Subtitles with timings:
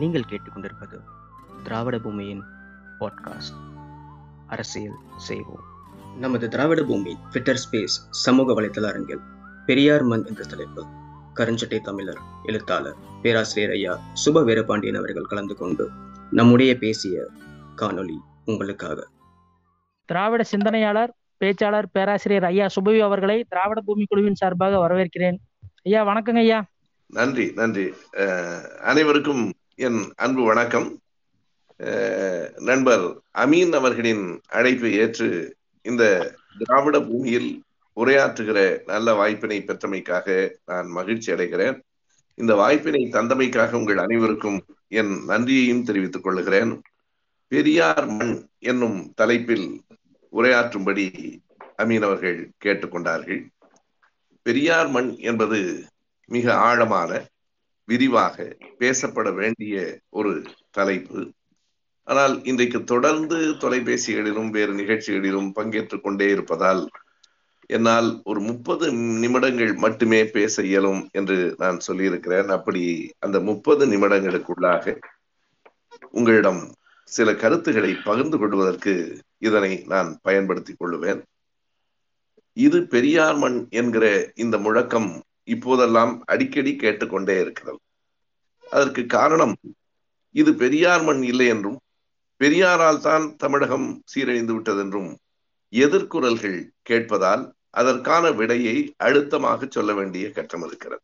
[0.00, 1.00] நீங்கள் கேட்டுக்கொண்டிருப்பது
[1.62, 2.42] திராவிட பூமியின்
[3.00, 3.58] பாட்காஸ்ட்
[4.46, 5.62] அரசியல் செய்வோம்.
[6.18, 9.20] நமது திராவிட பூமி ட்விட்டர் ஸ்பேஸ் சமூக வலைதள அரங்கில்
[9.66, 10.86] பெரியார் மண் என்ற தலைப்பு
[11.36, 15.90] கருஞ்சட்டை தமிழர் எழுத்தாளர் பேராசிரியர் ஐயா சுப வீரபாண்டியன் அவர்கள் கலந்து கொண்டு
[16.30, 17.26] நம்முடைய பேசிய
[17.76, 19.08] காணொளி உங்களுக்காக.
[20.04, 21.14] திராவிட சிந்தனையாளர்
[21.44, 25.36] பேச்சாளர் பேராசிரியர் ஐயா சுபவி அவர்களை திராவிட பூமி குழுவின் சார்பாக வரவேற்கிறேன்.
[25.82, 26.64] ஐயா வணக்கங்க ஐயா.
[27.06, 27.94] நன்றி நன்றி.
[28.12, 31.00] அஹ், அனைவருக்கும் என் அன்பு வணக்கம்.
[31.80, 36.02] அஹ், நண்பர் அமீன் அவர்களின் அழைப்பை ஏற்று இந்த
[36.58, 37.62] திராவிட பூமியில்
[37.96, 41.80] உரையாற்றுகிற நல்ல வாய்ப்பினை பெற்றமைக்காக நான் மகிழ்ச்சி அடைகிறேன்.
[42.34, 46.82] இந்த வாய்ப்பினை தந்தமைக்காக உங்கள் அனைவருக்கும் என் நன்றியையும் தெரிவித்துக் கொள்கிறேன்.
[47.48, 49.82] பெரியார் மண் என்னும் தலைப்பில்
[50.32, 51.06] உரையாற்றும்படி
[51.78, 53.40] அமீன் அவர்கள் கேட்டுக்கொண்டார்கள்.
[54.42, 55.84] பெரியார் மண் என்பது
[56.26, 57.10] மிக ஆழமான
[57.90, 58.36] விரிவாக
[58.78, 59.74] பேசப்பட வேண்டிய
[60.18, 60.32] ஒரு
[60.70, 61.20] தலைப்பு.
[62.08, 66.82] ஆனால் இன்றைக்கு தொடர்ந்து தொலைபேசிகளிலும் வேறு நிகழ்ச்சிகளிலும் பங்கேற்றுக் கொண்டே இருப்பதால்
[67.70, 68.86] என்னால் ஒரு முப்பது
[69.22, 72.48] நிமிடங்கள் மட்டுமே பேச இயலும் என்று நான் சொல்லியிருக்கிறேன்.
[72.56, 72.82] அப்படி
[73.18, 74.94] அந்த முப்பது நிமிடங்களுக்குள்ளாக
[76.10, 76.62] உங்களிடம்
[77.08, 78.94] சில கருத்துக்களை பகிர்ந்து கொள்வதற்கு
[79.38, 81.20] இதனை நான் பயன்படுத்திக் கொள்ளுவேன்.
[82.56, 85.10] இது பெரியார் மண் என்கிற இந்த முழக்கம்
[85.54, 87.80] இப்போதெல்லாம் அடிக்கடி கேட்டுக்கொண்டே இருக்கிறது.
[88.66, 89.54] அதற்கு காரணம்
[90.34, 91.78] இது பெரியார் மண் இல்லை என்றும்
[92.40, 95.10] பெரியாரால் தான் தமிழகம் சீரழிந்து விட்டதென்றும்
[95.72, 97.42] எதிர்குரல்கள் கேட்பதால்
[97.80, 101.02] அதற்கான விடையை அழுத்தமாக சொல்ல வேண்டிய கட்டம் இருக்கிறது.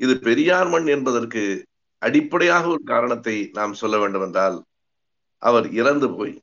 [0.00, 1.42] இது பெரியார் மண் என்பதற்கு
[2.02, 4.58] அடிப்படையாக ஒரு காரணத்தை நாம் சொல்ல வேண்டும் என்றால்
[5.42, 6.34] அவர் இறந்து போய்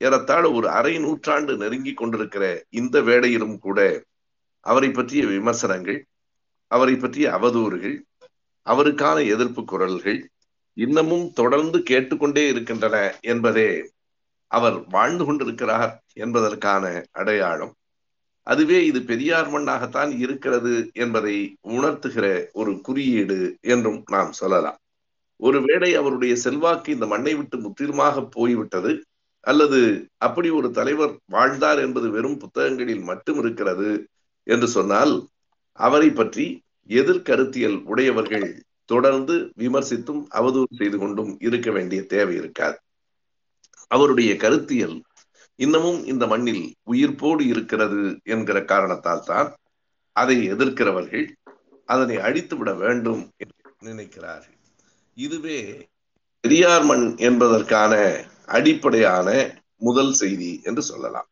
[0.00, 2.44] ஏறத்தாழ ஒரு அரை நூற்றாண்டு நெருங்கி கொண்டிருக்கிற
[2.80, 3.80] இந்த வேடையிலும் கூட
[4.66, 6.00] அவரை பற்றிய விமர்சனங்கள்
[6.72, 7.96] அவரை பற்றிய அவதூறுகள்
[8.66, 10.20] அவருக்கான எதிர்ப்பு குரல்கள்
[10.76, 13.70] இன்னமும் தொடர்ந்து கேட்டுக்கொண்டே இருக்கின்றன என்பதே
[14.46, 17.72] அவர் வாழ்ந்து கொண்டிருக்கிறார் என்பதற்கான அடையாளம்.
[18.42, 21.34] அதுவே இது பெரியார் மண்ணாகத்தான் இருக்கிறது என்பதை
[21.68, 24.78] உணர்த்துகிற ஒரு குறியீடு என்றும் நாம் சொல்லலாம்.
[25.36, 28.92] ஒருவேளை அவருடைய செல்வாக்கு இந்த மண்ணை விட்டு முற்றிலுமாக போய்விட்டது
[29.44, 29.80] அல்லது
[30.18, 33.90] அப்படி ஒரு தலைவர் வாழ்ந்தார் என்பது வெறும் புத்தகங்களில் மட்டும் இருக்கிறது
[34.46, 35.14] என்று சொன்னால்
[35.78, 36.46] அவரை பற்றி
[36.88, 42.78] எதிர்கருத்தியல் உடையவர்கள் தொடர்ந்து விமர்சித்தும் அவதூறு செய்து கொண்டும் இருக்க வேண்டிய தேவை இருக்காது.
[43.86, 45.02] அவருடைய கருத்தியல்
[45.56, 49.56] இன்னமும் இந்த மண்ணில் உயிர்ப்போடு இருக்கிறது என்கிற காரணத்தால் தான்
[50.12, 51.26] அதை எதிர்க்கிறவர்கள்
[51.84, 54.58] அதனை அழித்து விட வேண்டும் என்று நினைக்கிறார்கள்.
[55.14, 55.88] இதுவே
[56.40, 57.92] பெரியார் மண் என்பதற்கான
[58.46, 59.28] அடிப்படையான
[59.76, 61.28] முதல் செய்தி என்று சொல்லலாம்.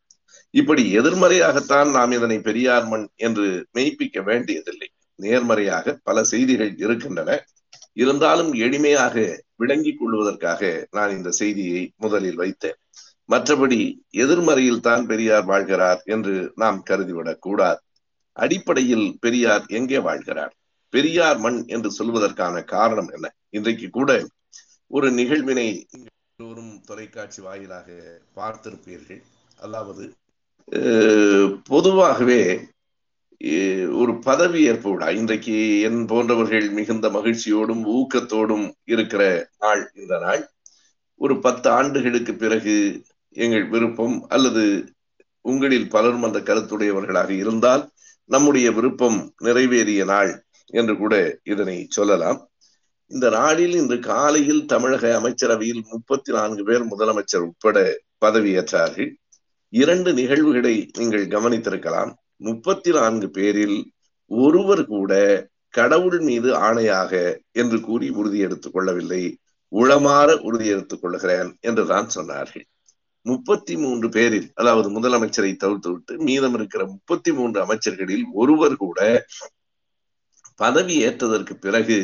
[0.50, 4.90] இப்படி எதிர்மறையாகத்தான் நாம் இதனை பெரியார் மண் என்று மெய்ப்பிக்க வேண்டியதில்லை.
[5.20, 7.30] நேர்மறையாக பல செய்திகள் இருக்கின்றன.
[7.96, 9.14] இருந்தாலும் எளிமையாக
[9.56, 10.60] விளங்கிக் கொள்வதற்காக
[10.90, 12.78] நான் இந்த செய்தியை முதலில் வைத்தேன்.
[13.28, 13.80] மற்றபடி
[14.16, 17.80] எதிர்மறையில் தான் பெரியார் வாழ்கிறார் என்று நாம் கருதிவிடக் கூடாது.
[18.36, 20.52] அடிப்படையில் பெரியார் எங்கே வாழ்கிறார்?
[20.94, 23.26] பெரியார் மண் என்று சொல்வதற்கான காரணம் என்ன?
[23.50, 24.10] இன்றைக்கு கூட
[24.90, 25.66] ஒரு நிகழ்வினை
[26.38, 27.88] எல்லோரும் தொலைக்காட்சி வாயிலாக
[28.36, 29.20] பார்த்திருப்பீர்கள்.
[29.58, 30.04] அதாவது
[30.72, 32.42] அஹ், பொதுவாகவே
[33.92, 40.50] ஒரு பதவி ஏற்பு விழா இன்றைக்கு என் போன்றவர்கள் மிகுந்த மகிழ்ச்சியோடும் ஊக்கத்தோடும் இருக்கிற நாள் இந்த நாள்.
[41.14, 44.94] ஒரு பத்து ஆண்டுகளுக்கு பிறகு எங்கள் விருப்பம் அல்லது
[45.40, 47.90] உங்களில் பலரும் அந்த கருத்துடையவர்களாக இருந்தால்
[48.24, 52.50] நம்முடைய விருப்பம் நிறைவேறிய நாள் என்று கூட இதனை சொல்லலாம்.
[53.06, 59.10] இந்த நாளில் இன்று காலையில் தமிழக அமைச்சரவையில் முப்பத்தி நான்கு பேர் முதலமைச்சர் உட்பட பதவியேற்றார்கள்.
[59.68, 62.12] இரண்டு நிகழ்வுகளை நீங்கள் கவனித்திருக்கலாம்.
[62.40, 63.78] முப்பத்தி நான்கு பேரில்
[64.26, 65.12] ஒருவர் கூட
[65.70, 67.12] கடவுள் மீது ஆணையாக
[67.52, 69.22] என்று கூறி உறுதி எடுத்துக் கொள்ளவில்லை.
[69.72, 72.64] உளமாற உறுதி எடுத்துக் கொள்கிறேன் என்றுதான் சொன்னார்கள்.
[73.22, 79.26] முப்பத்தி மூன்று பேரில் அதாவது முதலமைச்சரை தவிர்த்து விட்டு மீதம் இருக்கிற முப்பத்தி மூன்று அமைச்சர்களில் ஒருவர் கூட
[80.56, 81.98] பதவி ஏற்றதற்கு பிறகு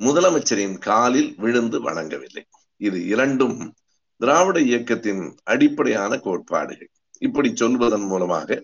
[0.00, 2.44] முதலமைச்சரின் காலில் விழுந்து வணங்கவில்லை.
[2.76, 3.74] இது இரண்டும்
[4.20, 6.90] திராவிட இயக்கத்தின் அடிப்படையான கோட்பாடுகள்.
[7.18, 8.62] இப்படி சொல்வதன் மூலமாக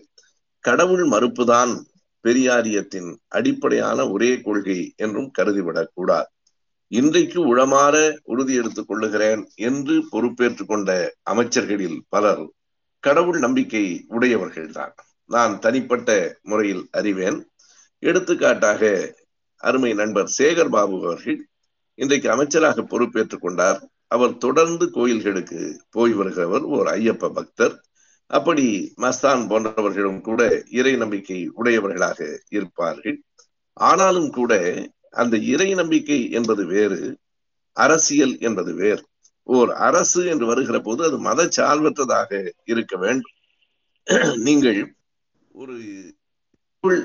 [0.67, 1.83] கடவுள் மறுப்புதான்
[2.23, 6.27] பெரியாரியத்தின் அடிப்படையான ஒரே கொள்கை என்றும் கருதிவிடக் கூடாது.
[6.87, 12.51] இன்றைக்கு உளமாற உறுதி எடுத்துக் கொள்ளுகிறேன் என்று பொறுப்பேற்றுக் கொண்ட அமைச்சர்களில் பலர்
[12.99, 14.91] கடவுள் நம்பிக்கை உடையவர்கள்தான்.
[15.25, 17.49] நான் தனிப்பட்ட முறையில் அறிவேன்.
[17.99, 19.15] எடுத்துக்காட்டாக
[19.57, 21.47] அருமை நண்பர் சேகர் பாபு அவர்கள்
[21.93, 23.89] இன்றைக்கு அமைச்சராக பொறுப்பேற்றுக் கொண்டார்.
[24.07, 27.86] அவர் தொடர்ந்து கோயில்களுக்கு போய் வருகிறவர் ஓர் ஐயப்ப பக்தர்.
[28.27, 33.23] அப்படி மஸ்தான் போன்றவர்களும் கூட இறை நம்பிக்கை உடையவர்களாக இருப்பார்கள்.
[33.73, 34.53] ஆனாலும் கூட
[35.09, 37.17] அந்த இறை நம்பிக்கை என்பது வேறு
[37.73, 39.03] அரசியல் என்பது வேறு.
[39.43, 43.35] ஓர் அரசு என்று வருகிற போது அது மத சார்பற்றதாக இருக்க வேண்டும்.
[44.35, 44.95] நீங்கள்
[45.51, 45.75] ஒரு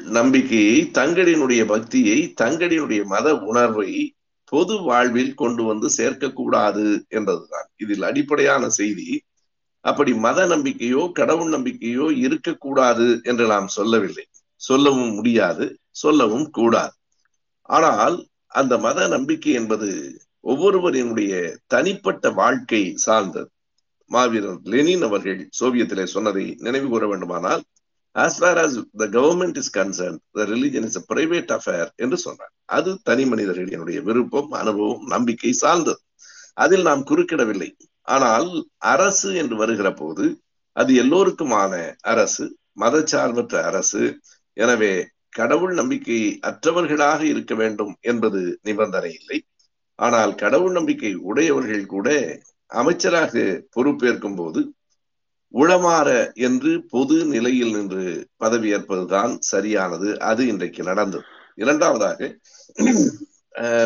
[0.04, 4.14] நம்பிக்கையை தங்களினுடைய பக்தியை தங்களினுடைய மத உணர்வை
[4.44, 7.68] பொது வாழ்வில் கொண்டு வந்து சேர்க்கக்கூடாது என்பதுதான்.
[7.76, 9.22] இதில் அடிப்படையான செய்தி
[9.84, 14.24] அப்படி மத நம்பிக்கையோ கடவுள் நம்பிக்கையோ இருக்கக்கூடாது என்று நாம் சொல்லவில்லை.
[14.60, 16.94] சொல்லவும் முடியாது சொல்லவும் கூடாது.
[17.68, 18.16] ஆனால்
[18.52, 19.88] அந்த மத நம்பிக்கை என்பது
[20.44, 21.32] ஒவ்வொருவரினுடைய
[21.66, 23.48] தனிப்பட்ட வாழ்க்கை சார்ந்தது.
[24.10, 27.62] மாவீரர் லெனின் அவர்கள் சோவியத்திலே சொன்னதை நினைவு கூற வேண்டுமானால்
[28.16, 32.52] as far as the government is concern the religion is a private affair என்று சொன்னார்.
[32.68, 36.00] அது தனி மனிதர்களினுடைய விருப்பம் அனுபவம் நம்பிக்கை சார்ந்தது.
[36.56, 37.70] அதில் நாம் குறுக்கிடவில்லை.
[38.08, 38.48] ஆனால்
[38.92, 40.24] அரசு என்று வருகிற போது
[40.76, 41.72] அது எல்லோருக்குமான
[42.02, 42.44] அரசு
[42.80, 44.02] மதச்சார்பற்ற அரசு.
[44.56, 44.92] எனவே
[45.30, 49.38] கடவுள் நம்பிக்கை அற்றவர்களாக இருக்க வேண்டும் என்பது நிபந்தனை இல்லை.
[49.98, 52.08] ஆனால் கடவுள் நம்பிக்கை உடையவர்கள் கூட
[52.70, 53.34] அமைச்சராக
[53.76, 54.60] பொறுப்பேற்கும் போது
[55.54, 56.08] உளமாற
[56.46, 58.04] என்று பொது நிலையில் நின்று
[58.44, 60.08] பதவியேற்பதுதான் சரியானது.
[60.20, 61.26] அது இன்றைக்கு நடந்தது.
[61.54, 62.20] இரண்டாவதாக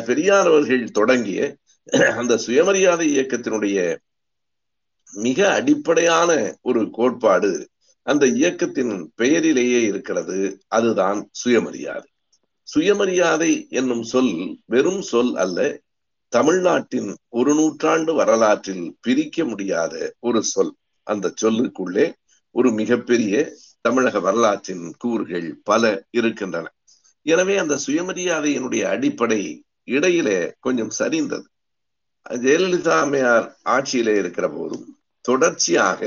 [0.07, 1.41] பெரியார் அவர்கள் தொடங்கிய
[2.21, 3.79] அந்த சுயமரியாதை இயக்கத்தினுடைய
[5.13, 6.31] மிக அடிப்படையான
[6.63, 7.51] ஒரு கோட்பாடு
[8.07, 10.39] அந்த இயக்கத்தின் பெயரிலேயே இருக்கிறது.
[10.69, 12.09] அதுதான் சுயமரியாதை.
[12.69, 14.33] சுயமரியாதை என்னும் சொல்
[14.65, 15.59] வெறும் சொல் அல்ல
[16.33, 20.75] தமிழ்நாட்டின் ஒரு நூற்றாண்டு வரலாற்றில் பிரிக்க முடியாத ஒரு சொல்.
[21.07, 22.07] அந்த சொல்லுக்குள்ளே
[22.55, 23.35] ஒரு மிகப்பெரிய
[23.81, 26.67] தமிழக வரலாற்றின் கூறுகள் பல இருக்கின்றன.
[27.27, 29.43] எனவே அந்த சுயமரியாதையினுடைய அடிப்படை
[29.89, 31.47] இடையிலே கொஞ்சம் சரிந்தது.
[32.31, 34.87] ஜெயலலிதா அம்மையார் ஆட்சியிலே இருக்கிற போதும்
[35.21, 36.01] தொடர்ச்சியாக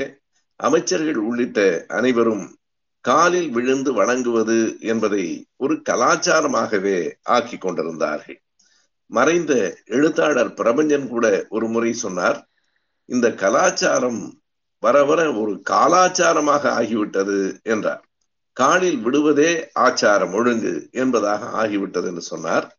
[0.56, 2.58] அமைச்சர்கள் உள்ளிட்ட அனைவரும்
[3.00, 8.40] காலில் விழுந்து வணங்குவது என்பதை ஒரு கலாச்சாரமாகவே ஆக்கி கொண்டிருந்தார்கள்.
[9.06, 9.52] மறைந்த
[9.84, 12.48] எழுத்தாளர் பிரபஞ்சன் கூட ஒரு முறை சொன்னார்
[13.04, 14.20] இந்த கலாச்சாரம்
[14.78, 18.04] வர வர ஒரு காலாச்சாரமாக ஆகிவிட்டது என்றார்.
[18.52, 22.76] காலில் விடுவதே ஆச்சாரம் ஒழுங்கு என்பதாக ஆகிவிட்டது என்று சொன்னார்.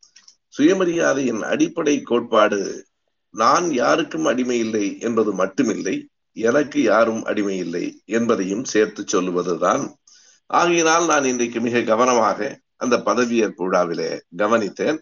[0.58, 2.86] சுயமரியாதையின் அடிப்படை கோட்பாடு
[3.34, 5.96] நான் யாருக்கும் அடிமை இல்லை என்பது மட்டுமில்லை
[6.38, 9.84] எனக்கு யாரும் அடிமை இல்லை என்பதையும் சேர்த்து சொல்லுவதுதான்.
[10.50, 15.00] ஆகையினால் நான் இன்றைக்கு மிக கவனமாக அந்த பதவியேற்பு விழாவிலே கவனித்தேன்.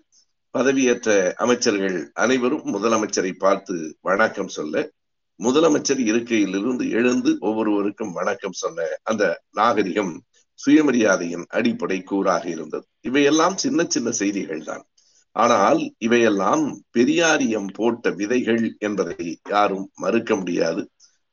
[0.55, 4.91] பதவியேற்ற அமைச்சர்கள் அனைவரும் முதலமைச்சரை பார்த்து வணக்கம் சொல்ல
[5.39, 10.13] முதலமைச்சர் இருக்கையிலிருந்து எழுந்து ஒவ்வொருவருக்கும் வணக்கம் சொன்ன அந்த நாகரிகம்
[10.59, 12.85] சுயமரியாதையின் அடிப்படை கூறாக இருந்தது.
[13.01, 14.83] இவையெல்லாம் சின்ன சின்ன செய்திகள் தான்
[15.39, 16.63] ஆனால் இவையெல்லாம்
[16.97, 20.81] பெரியாரியம் போட்ட விதைகள் என்பதை யாரும் மறுக்க முடியாது.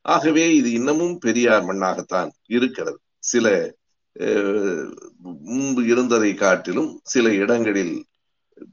[0.04, 2.98] ஆகவே இது இன்னமும் பெரியார் மண்ணாகத்தான் இருக்கிறது.
[3.22, 3.46] சில
[5.48, 7.96] முன்பு இருந்ததை காட்டிலும் சில இடங்களில்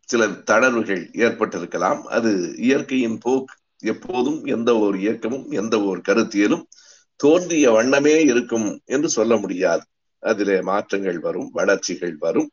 [0.02, 2.02] சில தளர்வுகள் ஏற்பட்டிருக்கலாம்.
[2.18, 2.32] அது
[2.68, 3.56] இயற்கையின் போக்கு.
[3.84, 6.64] எப்போதும் எந்த ஒரு இயக்கமும் எந்த ஒரு கருத்தியலும்
[7.20, 9.84] தோன்றிய வண்ணமே இருக்கும் என்று சொல்ல முடியாது.
[10.24, 12.50] அதிலே மாற்றங்கள் வரும் வளர்ச்சிகள் வரும்.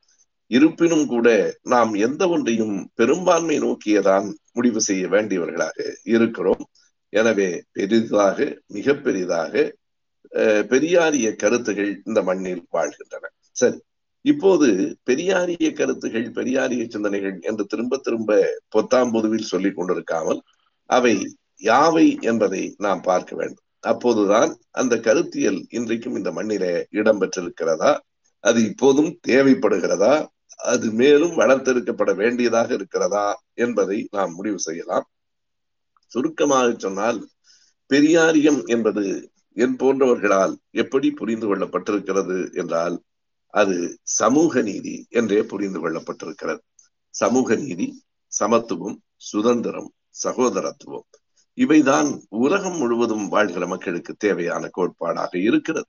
[0.51, 1.29] இருப்பினும் கூட
[1.73, 5.79] நாம் எந்த ஒன்றையும் பெரும்பான்மை நோக்கியதான் முடிவு செய்ய வேண்டியவர்களாக
[6.15, 6.65] இருக்கிறோம்.
[7.13, 8.39] எனவே பெரிதாக
[8.77, 9.55] மிக பெரிதாக
[10.73, 13.31] பெரியாரிய கருத்துகள் இந்த மண்ணில் வாழ்கின்றன.
[13.61, 13.79] சரி
[14.25, 14.69] இப்போது
[15.09, 18.41] பெரியாரிய கருத்துகள் பெரியாரிய சிந்தனைகள் என்று திரும்ப திரும்ப
[18.75, 20.41] பொத்தாம் பொதுவில் சொல்லிக் கொண்டிருக்காமல்
[20.91, 21.15] அவை
[21.63, 23.67] யாவை என்பதை நாம் பார்க்க வேண்டும்.
[23.85, 27.93] அப்போதுதான் அந்த கருத்தியல் இன்றைக்கும் இந்த மண்ணிலே இடம்பெற்றிருக்கிறதா?
[28.45, 30.15] அது இப்போதும் தேவைப்படுகிறதா?
[30.65, 35.07] அது மேலும் வளர்த்தெடுக்கப்பட வேண்டியதாக இருக்கிறதா என்பதை நாம் முடிவு செய்யலாம்.
[36.07, 37.29] சுருக்கமாக சொன்னால்
[37.89, 43.03] பெரியாரியம் என்பது என் போன்றவர்களால் எப்படி புரிந்து கொள்ளப்பட்டிருக்கிறது என்றால்
[43.55, 46.61] அது சமூக நீதி என்றே புரிந்து கொள்ளப்பட்டிருக்கிறது.
[47.11, 49.91] சமூக நீதி சமத்துவம் சுதந்திரம்
[50.25, 51.07] சகோதரத்துவம்
[51.59, 55.89] இவைதான் உலகம் முழுவதும் வாழ்கிற மக்களுக்கு தேவையான கோட்பாடாக இருக்கிறது.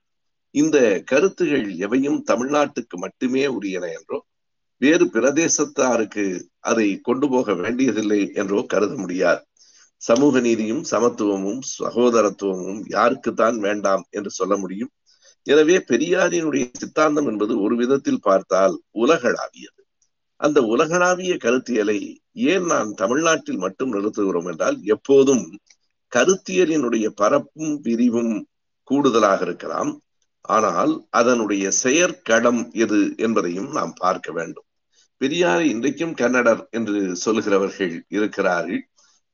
[0.50, 4.18] இந்த கருத்துகள் எவையும் தமிழ்நாட்டுக்கு மட்டுமே உரியன என்றோ
[4.82, 6.24] வேறு பிரதேசத்தாருக்கு
[6.60, 9.42] அதை கொண்டு போக வேண்டியதில்லை என்றோ கருத முடியாது.
[10.02, 14.90] சமூக நீதியும் சமத்துவமும் சகோதரத்துவமும் யாருக்குத்தான் வேண்டாம் என்று சொல்ல முடியும்.
[15.46, 19.80] எனவே பெரியாரினுடைய சித்தாந்தம் என்பது ஒரு விதத்தில் பார்த்தால் உலகளாவியது.
[20.40, 21.98] அந்த உலகளாவிய கருத்தியலை
[22.52, 25.44] ஏன் நான் தமிழ்நாட்டில் மட்டும் நிறுத்துகிறோம் என்றால் எப்போதும்
[26.12, 28.34] கருத்தியலினுடைய பரப்பும் விரிவும்
[28.88, 29.92] கூடுதலாக இருக்கலாம்.
[30.48, 34.66] ஆனால் அதனுடைய செயற்களம் எது என்பதையும் நாம் பார்க்க வேண்டும்.
[35.22, 38.80] பெரியாரை இன்றைக்கும் கன்னடர் என்று சொல்லுகிறவர்கள் இருக்கிறார்கள்.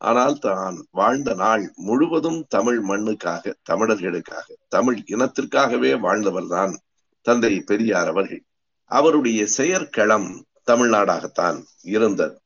[0.00, 6.75] ஆனால் தான் வாழ்ந்த நாள் முழுவதும் தமிழ் மண்ணுக்காக தமிழர்களுக்காக தமிழ் இனத்திற்காகவே வாழ்ந்தவர் தான்
[7.26, 8.42] தந்தை பெரியார் அவர்கள்.
[8.90, 10.28] அவருடைய செயற்களம்
[10.71, 11.59] தமிழ்நாடாகத்தான்
[11.95, 12.37] இருந்தது.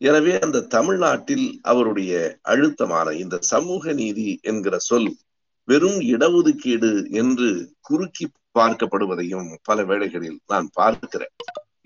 [0.00, 2.14] எனவே அந்த தமிழ்நாட்டில் அவருடைய
[2.52, 5.10] அழுத்தமான இந்த சமூக நீதி என்கிற சொல்
[5.68, 7.50] வெறும் இடஒதுக்கீடு என்று
[7.80, 8.26] குறுக்கி
[8.58, 11.34] பார்க்கப்படுவதையும் பல வேளைகளில் நான் பார்க்கிறேன்.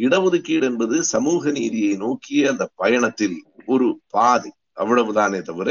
[0.05, 4.51] இடஒதுக்கீடு என்பது சமூக நீதியை நோக்கிய அந்த பயணத்தில் ஒரு பாதை.
[4.77, 5.69] அவ்வளவுதானே தவிர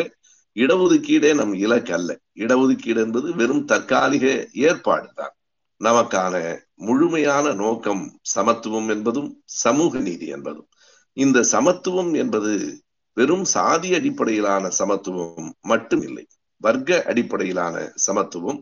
[0.56, 2.10] இடஒதுக்கீடே நம் இலக்கு அல்ல.
[2.36, 5.34] இடஒதுக்கீடு என்பது வெறும் தற்காலிக ஏற்பாடு தான்
[5.82, 6.36] நமக்கான
[6.76, 10.68] முழுமையான நோக்கம் சமத்துவம் என்பதும் சமூக நீதி என்பதும்.
[11.18, 12.52] இந்த சமத்துவம் என்பது
[13.18, 16.26] வெறும் சாதி அடிப்படையிலான சமத்துவம் மட்டுமில்லை.
[16.62, 18.60] வர்க்க அடிப்படையிலான சமத்துவம்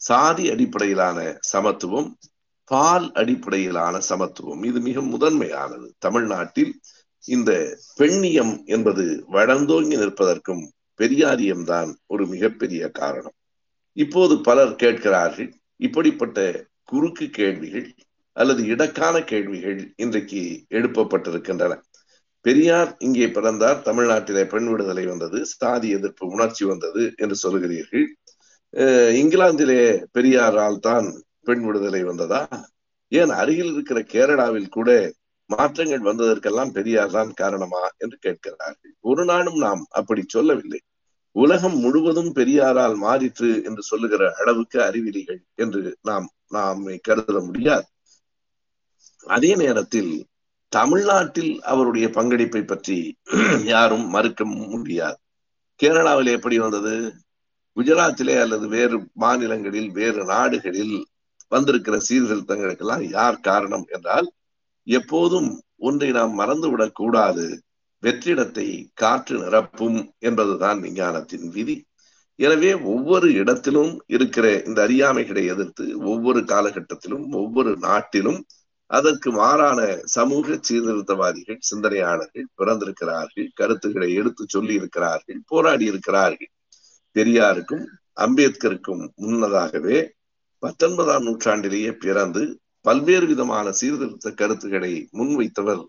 [0.00, 2.08] சாதி அடிப்படையிலான சமத்துவம்
[2.70, 4.62] பால் அடிப்படையிலான சமத்துவம்.
[4.64, 5.86] இது மிக முதன்மையானது.
[5.98, 6.72] தமிழ்நாட்டில்
[7.24, 7.50] இந்த
[7.98, 10.64] பெண்ணியம் என்பது வளர்ந்தோங்கி நிற்பதற்கும்
[11.00, 13.36] பெரியாரியம் தான் ஒரு மிகப்பெரிய காரணம்.
[13.96, 16.38] இப்போது பலர் கேட்கிறார்கள் இப்படிப்பட்ட
[16.84, 17.88] குறுக்கு கேள்விகள்
[18.36, 21.74] அல்லது இடக்கான கேள்விகள் இன்றைக்கு எழுப்பப்பட்டிருக்கின்றன.
[22.44, 28.06] பெரியார் இங்கே பிறந்தார் தமிழ்நாட்டிலே பெண் விடுதலை வந்தது சாதி எதிர்ப்பு உணர்ச்சி வந்தது என்று சொல்கிறீர்கள்
[29.20, 31.08] இங்கிலாந்திலே பெரியாரால் தான்
[31.44, 32.42] பெண் விடுதலை வந்ததா?
[33.12, 34.90] ஏன் அருகில் இருக்கிற கேரளாவில் கூட
[35.50, 38.92] மாற்றங்கள் வந்ததற்கெல்லாம் பெரியார் தான் காரணமா என்று கேட்கிறார்கள்.
[39.00, 40.80] ஒரு நாளும் நாம் அப்படி சொல்லவில்லை.
[41.36, 47.86] உலகம் முழுவதும் பெரியாரால் மாறிற்று என்று சொல்லுகிற அளவுக்கு அறிவிலிகள் என்று நாம் நாம் கருத முடியாது.
[49.26, 50.12] அதே நேரத்தில்
[50.72, 52.98] தமிழ்நாட்டில் அவருடைய பங்களிப்பை பற்றி
[53.64, 55.18] யாரும் மறுக்க முடியாது.
[55.80, 56.94] கேரளாவில் எப்படி வந்தது?
[57.76, 60.96] குஜராத்திலே அல்லது வேறு மாநிலங்களில் வேறு நாடுகளில்
[61.52, 64.28] வந்திருக்கிற சீர்திருத்தங்களுக்கெல்லாம் யார் காரணம் என்றால்
[64.86, 67.46] எப்போதும் ஒன்றை நாம் மறந்துவிடக் கூடாது.
[68.02, 71.76] வெற்றிடத்தை காற்று நிரப்பும் என்பதுதான் விஞ்ஞானத்தின் விதி.
[72.38, 78.40] எனவே ஒவ்வொரு இடத்திலும் இருக்கிற இந்த அறியாமைகளை எதிர்த்து ஒவ்வொரு காலகட்டத்திலும் ஒவ்வொரு நாட்டிலும்
[78.90, 79.80] அதற்கு மாறான
[80.14, 86.50] சமூக சீர்திருத்தவாதிகள் சிந்தனையாளர்கள் பிறந்திருக்கிறார்கள் கருத்துக்களை எடுத்து சொல்லி இருக்கிறார்கள் போராடி இருக்கிறார்கள்
[87.16, 87.84] பெரியாருக்கும்
[88.16, 89.98] அம்பேத்கருக்கும் முன்னதாகவே
[90.64, 95.82] பத்தொன்பதாம் நூற்றாண்டிலேயே பிறந்து பல்வேறு விதமான சீர்திருத்த கருத்துக்களை முன்வைத்தவர்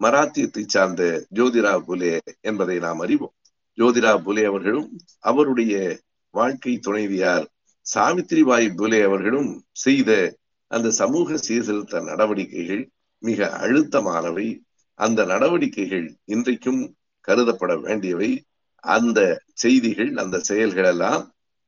[0.00, 3.34] மராத்தியத்தை சார்ந்த ஜோதிரா புலே என்பதை நாம் அறிவோம்.
[3.78, 4.88] ஜோதிரா புலே அவர்களும்
[5.20, 5.98] அவருடைய
[6.30, 7.46] வாழ்க்கை துணைவியார்
[7.94, 14.48] சாவித்திரிபாய் புலே அவர்களும் செய்த அந்த சமூக சீர்திருத்த நடவடிக்கைகள் மிக அழுத்தமானவை.
[14.94, 16.94] அந்த நடவடிக்கைகள் இன்றைக்கும்
[17.28, 18.30] கருதப்பட வேண்டியவை.
[18.76, 21.22] அந்த செய்திகள் அந்த செயல்கள் எல்லாம்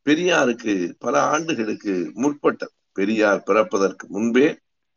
[0.07, 4.47] பெரியாருக்கு பல ஆண்டுகளுக்கு முற்பட்ட பெரியார் பிறப்பதற்கு முன்பே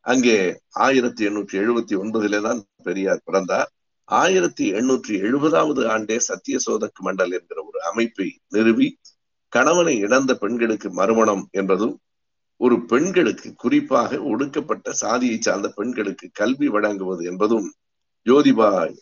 [0.06, 0.36] அங்கே
[0.78, 3.70] ஆயிரத்தி எண்ணூற்றி எழுபத்தி ஒன்பதிலே தான் பெரியார் பிறந்தார்.
[4.10, 8.88] ஆயிரத்தி எண்ணூற்றி எழுபதாவது ஆண்டே சத்திய சோதக் மண்டல் என்கிற ஒரு அமைப்பை நிறுவி
[9.54, 11.96] கணவனை இழந்த பெண்களுக்கு மறுமணம் என்பதும்
[12.60, 17.68] ஒரு பெண்களுக்கு குறிப்பாக ஒடுக்கப்பட்ட சாதியை சார்ந்த பெண்களுக்கு கல்வி வழங்குவது என்பதும்
[18.28, 18.94] ஜோதிபாய்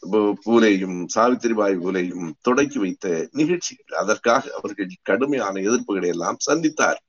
[0.45, 3.97] பூலேயும் சாவித்திரிபாய் பூலேயும் தொடக்கி வைத்த நிகழ்ச்சிகள்.
[3.97, 6.99] அதற்காக அவர்கள் கடுமையான எதிர்ப்புகளை எல்லாம் சந்தித்தார்.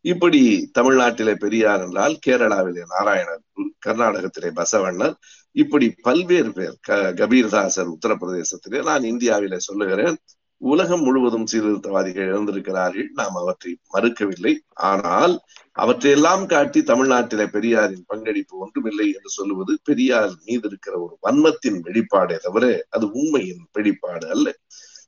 [0.00, 3.44] இப்படி தமிழ்நாட்டிலே பெரியார் என்றால் கேரளாவிலே நாராயணர்
[3.86, 5.14] கர்நாடகத்திலே பசவண்ணர்
[5.52, 10.18] இப்படி பல்வேறு பேர் க கபீர்தாசர் உத்தரப்பிரதேசத்திலே நான் இந்தியாவிலே சொல்லுகிறேன்.
[10.60, 13.08] உலகம் முழுவதும் சீர்திருத்தவாதிகள் இழந்திருக்கிறார்கள்.
[13.12, 14.52] நாம் அவற்றை மறுக்கவில்லை.
[14.74, 15.34] ஆனால்
[15.72, 22.64] அவற்றையெல்லாம் காட்டி தமிழ்நாட்டில பெரியாரின் பங்களிப்பு ஒன்றுமில்லை என்று சொல்லுவது பெரியார் மீது இருக்கிற ஒரு வன்மத்தின் வெளிப்பாடே தவிர
[22.90, 24.46] அது உண்மையின் வெளிப்பாடு அல்ல.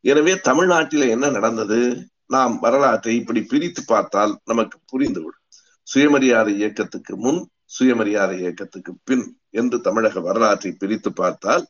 [0.05, 1.81] எனவே தமிழ்நாட்டில என்ன நடந்தது?
[2.27, 5.47] நாம் வரலாற்றை இப்படி பிரித்து பார்த்தால் நமக்கு புரிந்துவிடும்.
[5.87, 11.65] சுயமரியாதை இயக்கத்துக்கு முன் சுயமரியாதை இயக்கத்துக்கு பின் என்று தமிழக வரலாற்றை பிரித்து பார்த்தால்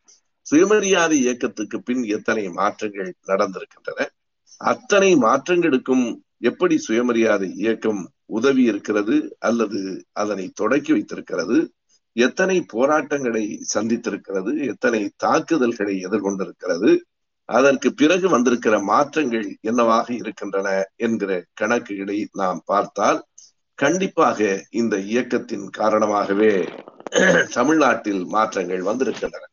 [0.50, 4.06] சுயமரியாதை இயக்கத்துக்கு பின் எத்தனை மாற்றங்கள் நடந்திருக்கின்றன?
[4.56, 11.72] அத்தனை மாற்றங்களுக்கும் எப்படி சுயமரியாதை இயக்கம் உதவி இருக்கிறது அல்லது அதனை தொடக்கி வைத்திருக்கிறது?
[12.12, 14.66] எத்தனை போராட்டங்களை சந்தித்திருக்கிறது?
[14.66, 16.98] எத்தனை தாக்குதல்களை எதிர்கொண்டிருக்கிறது?
[17.44, 23.22] அதற்கு பிறகு வந்திருக்கிற மாற்றங்கள் என்னவாக இருக்கின்றன என்கிற கணக்குகளை நாம் பார்த்தால்
[23.74, 26.68] கண்டிப்பாக இந்த இயக்கத்தின் காரணமாகவே
[27.52, 29.46] தமிழ்நாட்டில் மாற்றங்கள் வந்திருக்கின்றன.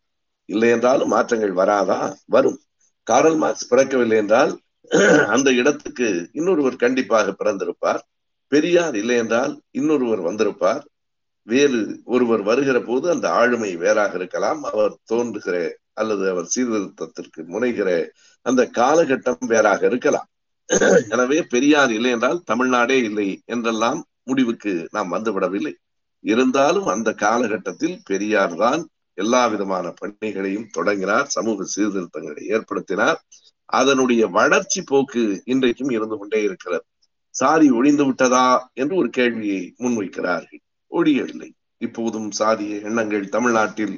[0.49, 1.99] இல்லை என்றாலும் மாற்றங்கள் வராதா?
[2.27, 2.59] வரும்.
[3.07, 4.53] காரல் மார்க்ஸ் பிறக்கவில்லை என்றால்
[5.35, 8.01] அந்த இடத்துக்கு இன்னொருவர் கண்டிப்பாக பிறந்திருப்பார்.
[8.51, 10.83] பெரியார் இல்லை என்றால் இன்னொருவர் வந்திருப்பார்.
[11.47, 14.61] வேறு ஒருவர் வருகிற போது அந்த ஆளுமை வேறாக இருக்கலாம்.
[14.71, 15.55] அவர் தோன்றுகிற
[15.93, 17.89] அல்லது அவர் சீர்திருத்தத்திற்கு முனைகிற
[18.45, 20.27] அந்த காலகட்டம் வேறாக இருக்கலாம்.
[21.13, 25.73] எனவே பெரியார் இல்லை என்றால் தமிழ்நாடே இல்லை என்றெல்லாம் முடிவுக்கு நாம் வந்துவிடவில்லை.
[26.25, 28.81] இருந்தாலும் அந்த காலகட்டத்தில் பெரியார் தான்
[29.17, 33.19] எல்லா விதமான பணிகளையும் தொடங்கினார் சமூக சீர்திருத்தங்களை ஏற்படுத்தினார்.
[33.69, 36.85] அதனுடைய வளர்ச்சி போக்கு இன்றைக்கும் இருந்து கொண்டே இருக்கிறது.
[37.35, 41.49] சாதி ஒழிந்து விட்டதா என்று ஒரு கேள்வியை முன்வைக்கிறார்கள் ஒழியவில்லை.
[41.81, 43.95] இப்போதும் சாதிய எண்ணங்கள் தமிழ்நாட்டில்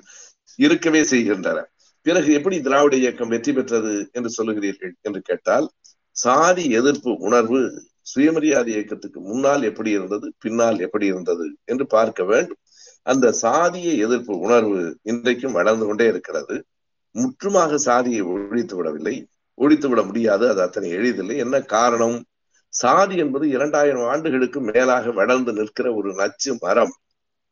[0.60, 1.60] இருக்கவே செய்கின்றன.
[2.06, 5.68] பிறகு எப்படி திராவிட இயக்கம் வெற்றி பெற்றது என்று சொல்லுகிறீர்கள் என்று கேட்டால்
[6.16, 7.60] சாதி எதிர்ப்பு உணர்வு
[8.02, 12.60] சுயமரியாதை இயக்கத்துக்கு முன்னால் எப்படி இருந்தது பின்னால் எப்படி இருந்தது என்று பார்க்க வேண்டும்.
[13.02, 16.66] அந்த சாதிய எதிர்ப்பு உணர்வு இன்றைக்கும் வளர்ந்து கொண்டே இருக்கிறது.
[17.14, 19.28] முற்றுமாக சாதியை ஒழித்து விடவில்லை.
[19.54, 21.38] ஒழித்து விட முடியாது அது அத்தனை எளிதில்லை.
[21.38, 22.24] என்ன காரணம்?
[22.70, 26.96] சாதி என்பது இரண்டாயிரம் ஆண்டுகளுக்கு மேலாக வளர்ந்து நிற்கிற ஒரு நச்சு மரம்.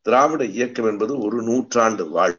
[0.00, 2.34] திராவிட இயக்கம் என்பது ஒரு நூற்றாண்டு வாழ்.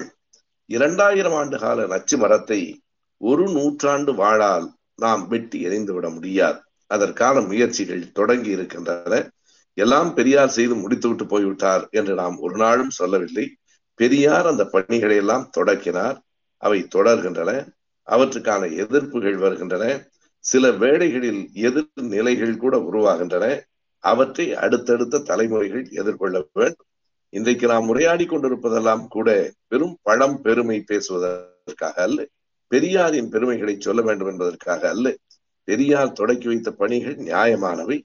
[0.66, 2.82] இரண்டாயிரம் ஆண்டு கால நச்சு மரத்தை
[3.18, 6.60] ஒரு நூற்றாண்டு வாழால் நாம் வெட்டி எறிந்து விட முடியாது.
[6.88, 9.30] அதற்கான முயற்சிகள் தொடங்கி இருக்கின்றன.
[9.80, 13.56] எல்லாம் பெரியார் செய்து முடித்துவிட்டு போய்விட்டார் என்று நாம் ஒரு நாளும் சொல்லவில்லை.
[13.94, 16.22] பெரியார் அந்த பணிகளை எல்லாம் தொடக்கினார்.
[16.58, 17.68] அவை தொடர்கின்றன.
[18.04, 20.10] அவற்றுக்கான எதிர்ப்புகள் வருகின்றன.
[20.40, 23.60] சில வேளைகளில் எதிர் நிலைகள் கூட உருவாகின்றன.
[24.00, 26.86] அவற்றை அடுத்தடுத்த தலைமுறைகள் எதிர்கொள்ள வேண்டும்.
[27.30, 32.26] இன்றைக்கு நாம் உரையாடி கொண்டிருப்பதெல்லாம் கூட வெறும் பழம் பெருமை பேசுவதற்காக அல்ல.
[32.68, 35.16] பெரியாரின் பெருமைகளை சொல்ல வேண்டும் என்பதற்காக அல்ல.
[35.64, 38.02] பெரியார் தொடக்கி வைத்த பணிகள் நியாயமானவை.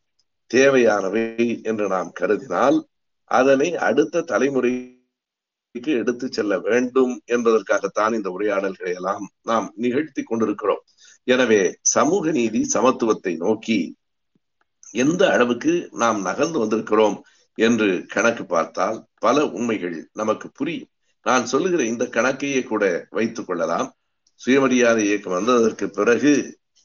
[0.57, 1.23] தேவையானவை
[1.63, 2.79] என்று நாம் கருதினால்
[3.31, 10.83] அதனை அடுத்த தலைமுறைக்கு எடுத்து செல்ல வேண்டும் என்பதற்காகத்தான் இந்த உரையாடல்களை எல்லாம் நாம் நிகழ்த்தி கொண்டிருக்கிறோம்.
[11.29, 11.63] எனவே
[11.95, 13.79] சமூக நீதி சமத்துவத்தை நோக்கி
[14.95, 17.17] எந்த அளவுக்கு நாம் நகர்ந்து வந்திருக்கிறோம்
[17.59, 20.91] என்று கணக்கு பார்த்தால் பல உண்மைகள் நமக்கு புரியும்.
[21.27, 23.89] நான் சொல்லுகிற இந்த கணக்கையே கூட வைத்துக் கொள்ளலாம்.
[24.41, 26.33] சுயமரியாதை இயக்கம் வந்ததற்கு பிறகு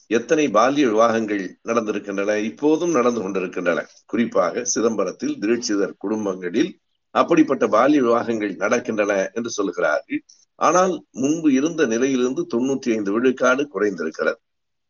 [0.10, 3.80] எத்தனை பால்ய விவாகங்கள் நடந்திருக்கின்றன இப்போதும் நடந்து கொண்டிருக்கின்றன.
[4.06, 6.72] குறிப்பாக சிதம்பரத்தில் திருட்சிதர் குடும்பங்களில்
[7.16, 10.22] அப்படிப்பட்ட பால்ய விவாகங்கள் நடக்கின்றன என்று சொல்லுகிறார்கள்
[10.60, 14.40] ஆனால் முன்பு இருந்த நிலையிலிருந்து தொண்ணூற்றி ஐந்து விழுக்காடு குறைந்திருக்கிறது.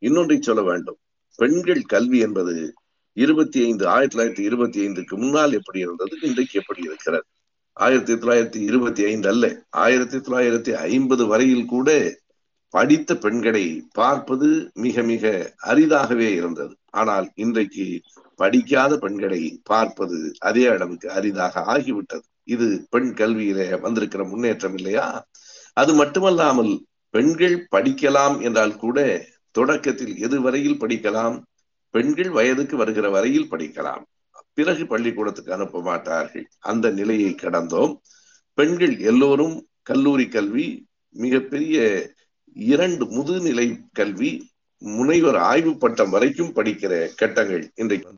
[0.02, 1.00] இன்னொன்றை சொல்ல வேண்டும்.
[1.40, 2.76] பெண்கள் கல்வி என்பது
[3.14, 7.26] இருபத்தி ஐந்து ஆயிரத்தி தொள்ளாயிரத்தி இருபத்தி ஐந்துக்கு முன்னால் எப்படி இருந்தது இன்றைக்கு எப்படி இருக்கிறது?
[7.74, 11.90] ஆயிரத்தி தொள்ளாயிரத்தி இருபத்தி ஐந்து அல்ல ஆயிரத்தி தொள்ளாயிரத்தி ஐம்பது வரையில் கூட
[12.74, 16.74] படித்த பெண்களை பார்ப்பது மிக மிக அரிதாகவே இருந்தது.
[16.90, 17.86] ஆனால் இன்றைக்கு
[18.36, 22.26] படிக்காத பெண்களை பார்ப்பது அதே அளவுக்கு அரிதாக ஆகிவிட்டது.
[22.44, 25.08] இது பெண் கல்வியில வந்திருக்கிற முன்னேற்றம் இல்லையா?
[25.74, 26.72] அது மட்டுமல்லாமல்
[27.14, 31.36] பெண்கள் படிக்கலாம் என்றால் கூட தொடக்கத்தில் எது வரையில் படிக்கலாம்?
[31.94, 34.04] பெண்கள் வயதுக்கு வருகிற வரையில் படிக்கலாம்.
[34.54, 36.46] பிறகு பள்ளிக்கூடத்துக்கு அனுப்ப மாட்டார்கள்.
[36.60, 37.94] அந்த நிலையை கடந்தோம்.
[38.58, 40.68] பெண்கள் எல்லோரும் கல்லூரி கல்வி
[41.16, 41.78] மிகப்பெரிய
[42.54, 44.32] இரண்டு முதுநிலை கல்வி
[44.82, 48.16] முனைவர் ஆய்வு பட்டம் வரைக்கும் படிக்கிற கட்டங்கள் இன்றைக்கு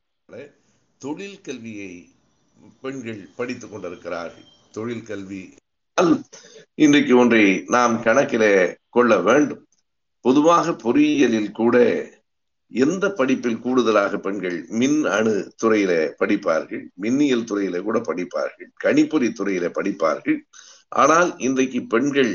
[0.98, 1.92] தொழில் கல்வியை
[2.82, 4.48] பெண்கள் படித்துக் கொண்டிருக்கிறார்கள்.
[4.72, 5.42] தொழில் கல்வி
[6.76, 8.44] இன்றைக்கு ஒன்றை நாம் கணக்கில
[8.90, 9.68] கொள்ள வேண்டும்.
[10.26, 11.76] பொதுவாக பொறியியலில் கூட
[12.72, 20.40] எந்த படிப்பில் கூடுதலாக பெண்கள் மின் அணு துறையில படிப்பார்கள் மின்னியல் துறையில கூட படிப்பார்கள் கணிப்பொறி துறையில படிப்பார்கள்.
[20.90, 22.34] ஆனால் இன்றைக்கு பெண்கள்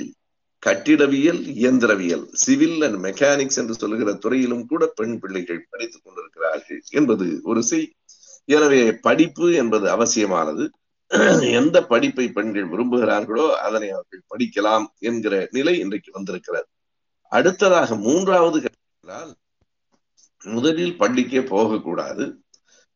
[0.62, 7.62] கட்டிடவியல் இயந்திரவியல் சிவில் அண்ட் மெக்கானிக்ஸ் என்று சொல்லுகிற துறையிலும் கூட பெண் பிள்ளைகள் படித்துக் கொண்டிருக்கிறார்கள் என்பது ஒரு
[7.62, 7.86] செய்
[8.48, 10.64] எனவே படிப்பு என்பது அவசியமானது.
[11.60, 16.68] எந்த படிப்பை பெண்கள் விரும்புகிறார்களோ அதனை அவர்கள் படிக்கலாம் என்கிற நிலை இன்றைக்கு வந்திருக்கிறது.
[17.32, 18.58] அடுத்ததாக மூன்றாவது
[20.44, 22.24] முதலில் பள்ளிக்கே போகக்கூடாது.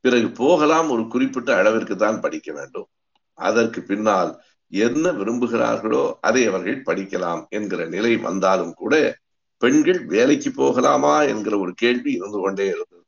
[0.05, 2.89] பிறகு போகலாம் ஒரு குறிப்பிட்ட அளவிற்கு தான் படிக்க வேண்டும்.
[3.39, 4.31] அதற்கு பின்னால்
[4.73, 9.21] என்ன விரும்புகிறார்களோ அதை அவர்கள் படிக்கலாம் என்கிற நிலை வந்தாலும் கூட
[9.59, 13.05] பெண்கள் வேலைக்கு போகலாமா என்கிற ஒரு கேள்வி இருந்து கொண்டே இருந்தது.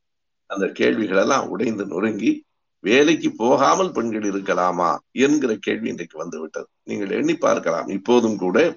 [0.47, 2.45] அந்த கேள்விகள் எல்லாம் உடைந்து நொறுங்கி
[2.81, 4.97] வேலைக்கு போகாமல் பெண்கள் இருக்கலாமா?
[5.11, 6.69] என்கிற கேள்வி இன்றைக்கு வந்து விட்டது.
[6.85, 7.89] நீங்கள் எண்ணி பார்க்கலாம்.
[7.89, 8.77] இப்போதும் கூட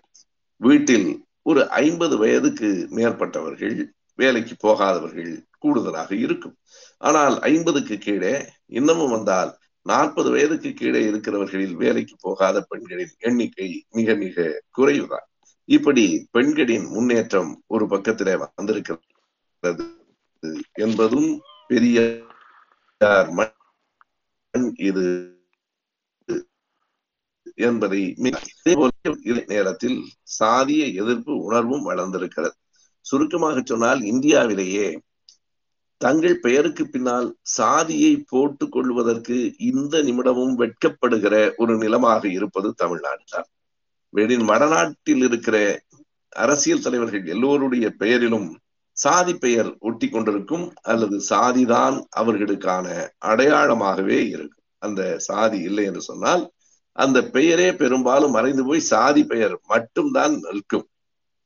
[0.57, 3.77] வீட்டில் ஒரு ஐம்பது வயதுக்கு மேற்பட்டவர்கள்
[4.15, 6.55] வேலைக்கு போகாதவர்கள் கூடுதலாக இருக்கும்.
[6.97, 8.33] ஆனால் ஐம்பதுக்கு கீழே
[8.65, 9.51] இன்னமும் வந்தால்
[9.85, 14.45] நாற்பது வயதுக்கு கீழே இருக்கிறவர்களில் வேலைக்கு போகாத பெண்களின் எண்ணிக்கை மிக மிக
[14.77, 15.25] குறைவுதான்.
[15.69, 19.85] இப்படி பெண்களின் முன்னேற்றம் ஒரு பக்கத்திலே வந்திருக்கிறது
[20.73, 21.29] என்பதும்
[21.67, 21.97] பெரிய
[24.89, 25.05] இது
[27.55, 28.01] என்பதை
[29.47, 29.97] நேரத்தில்
[30.39, 32.55] சாதிய எதிர்ப்பு உணர்வும் வளர்ந்திருக்கிறது.
[33.05, 34.87] சுருக்கமாக சொன்னால் இந்தியாவிலேயே
[35.97, 43.47] தங்கள் பெயருக்கு பின்னால் சாதியை போட்டுக் கொள்வதற்கு இந்த நிமிடமும் வெட்கப்படுகிற ஒரு நிலமாக இருப்பது தமிழ்நாடு தான்.
[44.13, 45.57] வெளியின் வடநாட்டில் இருக்கிற
[46.29, 48.55] அரசியல் தலைவர்கள் எல்லோருடைய பெயரிலும்
[48.91, 54.63] சாதி பெயர் ஒட்டி கொண்டிருக்கும் அல்லது சாதிதான் அவர்களுக்கான அடையாளமாகவே இருக்கும்.
[54.77, 56.51] அந்த சாதி இல்லை என்று சொன்னால்
[56.91, 60.87] அந்த பெயரே பெரும்பாலும் மறைந்து போய் சாதி பெயர் மட்டும்தான் நிற்கும்.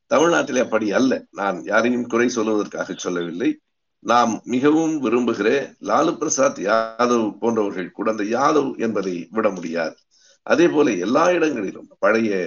[0.09, 1.25] தமிழ்நாட்டிலே அப்படி அல்ல.
[1.31, 3.59] நான் யாரையும் குறை சொல்வதற்காக சொல்லவில்லை.
[4.05, 5.49] நாம் மிகவும் விரும்புகிற
[5.81, 9.95] லாலு பிரசாத் யாதவ் போன்றவர்கள் கூட அந்த யாதவ் என்பதை விட முடியாது.
[10.43, 12.37] அதே போல எல்லா இடங்களிலும் பழைய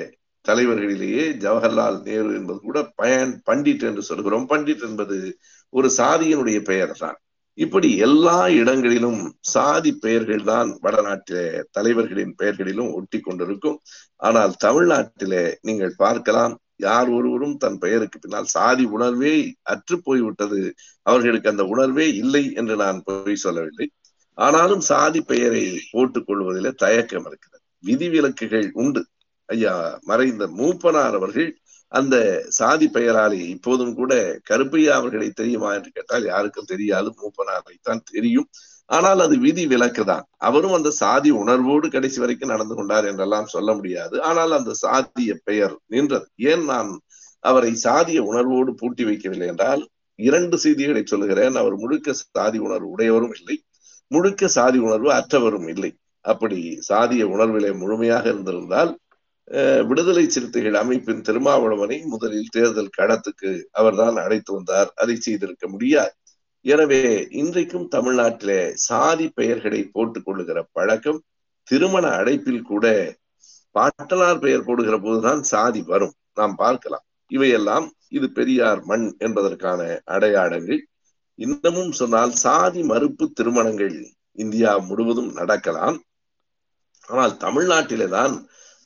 [0.45, 4.49] தலைவர்களிலேயே ஜவஹர்லால் நேரு என்பது கூட பயன் பண்டிட் என்று சொல்கிறோம்.
[4.49, 5.19] பண்டிட் என்பது
[5.73, 7.19] ஒரு சாதியினுடைய பெயர் தான்
[7.59, 13.79] இப்படி எல்லா இடங்களிலும் சாதி பெயர்கள் தான் வடநாட்டிலே தலைவர்களின் பெயர்களிலும் ஒட்டி கொண்டிருக்கும்
[14.17, 20.75] ஆனால் தமிழ்நாட்டிலே நீங்கள் பார்க்கலாம் யார் ஒருவரும் தன் பெயருக்கு பின்னால் சாதி உணர்வே அற்று போய்விட்டது.
[21.03, 23.90] அவர்களுக்கு அந்த உணர்வே இல்லை என்று நான் பொய் சொல்லவில்லை.
[24.35, 27.64] ஆனாலும் சாதி பெயரை போட்டுக் கொள்வதிலே தயக்கம் இருக்கிறது.
[27.87, 29.07] விதிவிலக்குகள் உண்டு.
[29.47, 31.49] ஐயா மறைந்த மூப்பனார் அவர்கள்
[31.88, 37.14] அந்த சாதி பெயராலே இப்போதும் கூட கருப்பையா அவர்களை தெரியுமா என்று கேட்டால் யாருக்கும் தெரியாது.
[37.23, 38.49] மூப்பனாரை தான் தெரியும்.
[38.96, 40.24] ஆனால் அது விதி விலக்கு தான்.
[40.48, 44.16] அவரும் அந்த சாதி உணர்வோடு கடைசி வரைக்கும் நடந்து கொண்டார் என்றெல்லாம் சொல்ல முடியாது.
[44.31, 46.26] ஆனால் அந்த சாதிய பெயர் நின்றது.
[46.50, 46.90] ஏன் நான்
[47.44, 49.83] அவரை சாதிய உணர்வோடு பூட்டி வைக்கவில்லை என்றால்
[50.18, 51.55] இரண்டு செய்திகளை சொல்லுகிறேன்.
[51.62, 53.57] அவர் முழுக்க சாதி உணர்வு உடையவரும் இல்லை.
[54.11, 55.90] முழுக்க சாதி உணர்வு அற்றவரும் இல்லை.
[56.24, 56.59] அப்படி
[56.90, 58.92] சாதிய உணர்விலே முழுமையாக இருந்திருந்தால்
[59.88, 63.50] விடுதலை சிறுத்தைகள் அமைப்பின் திருமாவளவனை முதலில் தேர்தல் களத்துக்கு
[63.81, 64.90] அவர்தான் அழைத்து வந்தார்.
[65.02, 66.14] அதை செய்திருக்க முடியாது.
[66.64, 71.18] எனவே இன்றைக்கும் தமிழ்நாட்டிலே சாதி பெயர்களை போட்டுக் கொள்ளுகிற பழக்கம்
[71.68, 72.87] திருமண அடைப்பில் கூட
[73.75, 76.14] பாட்டனார் பெயர் போடுகிற போதுதான் சாதி வரும்.
[76.35, 77.05] நாம் பார்க்கலாம்.
[77.31, 80.81] இவையெல்லாம் இது பெரியார் மண் என்பதற்கான அடையாளங்கள்.
[81.38, 83.96] இன்னமும் சொன்னால் சாதி மறுப்பு திருமணங்கள்
[84.38, 85.98] இந்தியா முழுவதும் நடக்கலாம்.
[87.09, 88.35] ஆனால் தமிழ்நாட்டிலே தான்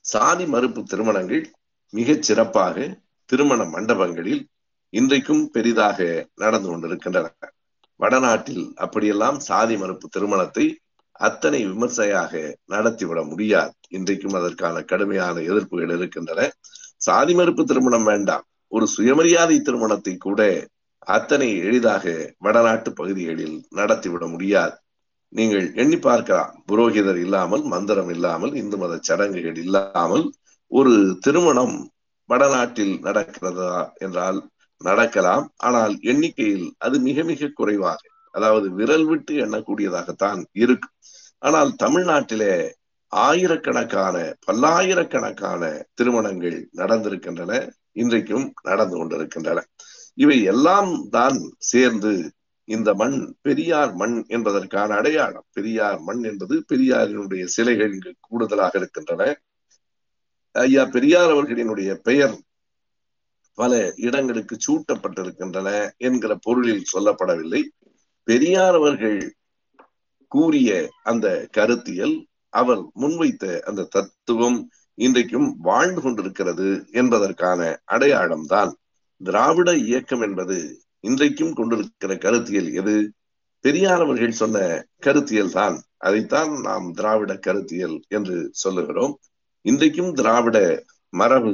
[0.04, 1.44] சாதி மறுப்பு திருமணங்கள்
[1.92, 2.86] மிகச் சிறப்பாக
[3.30, 4.42] திருமண மண்டபங்களில்
[4.92, 7.28] இன்றைக்கும் பெரிதாக நடந்து கொண்டிருக்கின்றன.
[8.00, 10.66] வடநாட்டில் அப்படியெல்லாம் சாதி மறுப்பு திருமணத்தை
[11.20, 12.32] அத்தனை விமர்சையாக
[12.66, 13.72] நடத்திவிட முடியாது.
[13.88, 16.40] இன்றைக்கும் அதற்கான கடுமையான எதிர்ப்புகள் இருக்கின்றன.
[16.96, 18.44] சாதி மறுப்பு திருமணம் வேண்டாம்.
[18.72, 20.40] ஒரு சுயமரியாதை திருமணத்தை கூட
[21.06, 22.04] அத்தனை எளிதாக
[22.38, 24.76] வடநாட்டு பகுதிகளில் நடத்திவிட முடியாது.
[25.32, 26.52] நீங்கள் எண்ணி பார்க்கலாம்.
[26.66, 30.24] புரோகிதர் இல்லாமல் மந்திரம் இல்லாமல் இந்து மத சடங்குகள் இல்லாமல்
[30.72, 31.76] ஒரு திருமணம்
[32.30, 34.38] வடநாட்டில் நடக்கிறதா என்றால்
[34.80, 35.44] நடக்கலாம்.
[35.56, 40.88] ஆனால் எண்ணிக்கையில் அது மிக மிக குறைவாக அதாவது விரல் விட்டு எண்ணக்கூடியதாகத்தான் இருக்கு.
[41.38, 42.54] ஆனால் தமிழ்நாட்டிலே
[43.12, 45.62] ஆயிரக்கணக்கான பல்லாயிரக்கணக்கான
[45.94, 47.52] திருமணங்கள் நடந்திருக்கின்றன
[47.92, 49.58] இன்றைக்கும் நடந்து கொண்டிருக்கின்றன.
[50.14, 52.12] இவை எல்லாம் தான் சேர்ந்து
[52.68, 55.46] இந்த மண் பெரியார் மண் என்பதற்கான அடையாளம்.
[55.52, 59.22] பெரியார் மண் என்பது பெரியாரினுடைய சிலைகள் இங்கு கூடுதலாக இருக்கின்றன.
[60.54, 62.34] ஐயா பெரியார் அவர்களினுடைய பெயர்
[63.56, 67.62] பல இடங்களுக்கு சூட்டப்பட்டிருக்கின்றன என்கிற பொருளில் சொல்லப்படவில்லை.
[68.26, 69.18] பெரியார் அவர்கள்
[70.32, 70.70] கூறிய
[71.02, 72.16] அந்த கருத்தியல்
[72.52, 74.58] அவர் முன்வைத்த அந்த தத்துவம்
[74.98, 78.72] இன்றைக்கும் வாழ்ந்து கொண்டிருக்கிறது என்பதற்கான அடையாளம் தான்
[79.20, 80.56] திராவிட இயக்கம் என்பது
[81.00, 82.96] இன்றைக்கும் கொண்டிருக்கிற கருத்தியல் எது?
[83.64, 84.58] பெரியார் அவர்கள் சொன்ன
[84.98, 85.76] கருத்தியல் தான்.
[85.96, 89.14] அதைத்தான் நாம் திராவிட கருத்தியல் என்று சொல்லுகிறோம்.
[89.64, 90.58] இன்றைக்கும் திராவிட
[91.12, 91.52] மரபு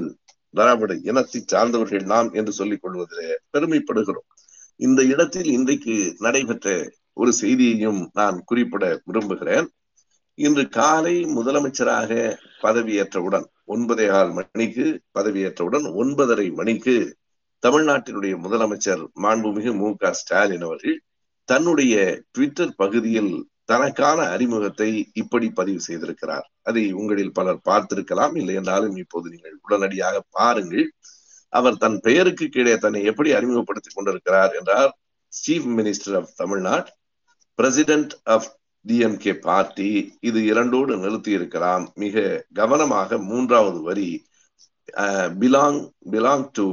[0.54, 4.28] திராவிட இனத்தை சார்ந்தவர்கள் நாம் என்று சொல்லிக் கொள்வதிலே பெருமைப்படுகிறோம்.
[4.76, 9.66] இந்த இடத்தில் இன்றைக்கு நடைபெற்ற ஒரு செய்தியையும் நான் குறிப்பிட விரும்புகிறேன்.
[10.34, 17.16] இன்று காலை முதலமைச்சராக பதவியேற்றவுடன் ஒன்பதே கால் மணிக்கு பதவியேற்றவுடன் ஒன்பதரை மணிக்கு
[17.62, 21.02] தமிழ்நாட்டினுடைய முதலமைச்சர் மாண்புமிகு மு க ஸ்டாலின் அவர்கள்
[21.48, 26.46] தன்னுடைய ட்விட்டர் பகுதியில் தனக்கான அறிமுகத்தை இப்படி பதிவு செய்திருக்கிறார்.
[26.62, 28.34] அதை உங்களில் பலர் பார்த்திருக்கலாம்.
[28.40, 30.86] இல்லை என்றாலும் இப்போது நீங்கள் உடனடியாக பாருங்கள்.
[31.52, 34.92] அவர் தன் பெயருக்கு கீழே தன்னை எப்படி அறிமுகப்படுத்திக் கொண்டிருக்கிறார் என்றார்.
[35.32, 36.90] Chief minister of Tamil Nadu
[37.58, 38.48] president of
[38.84, 39.88] DMK party
[40.20, 44.10] இது இரண்டோடு நிறுத்தி இருக்கலாம் மிக கவனமாக மூன்றாவது வரி
[45.42, 46.66] belong belong to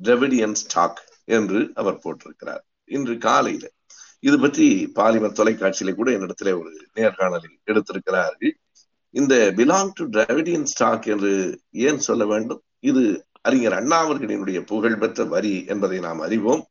[0.00, 1.02] Dravidian stock
[1.36, 2.62] என்று அவர் போட்டிருக்கிறார்.
[2.84, 3.66] இன்று காலையில.
[4.28, 8.52] இது பற்றி பாலிமர் தொலைக்காட்சியில கூட என்னிடத்துல ஒரு நேர்காணலில் எடுத்திருக்கிறார்கள்.
[9.14, 11.32] இந்த பிலாங் டு டிராவிடியன் ஸ்டாக் என்று
[11.86, 12.62] ஏன் சொல்ல வேண்டும்?
[12.90, 13.02] இது
[13.40, 16.62] அறிஞர் அண்ணா அவர்களினுடைய புகழ்பெற்ற வரி என்பதை நாம் அறிவோம்.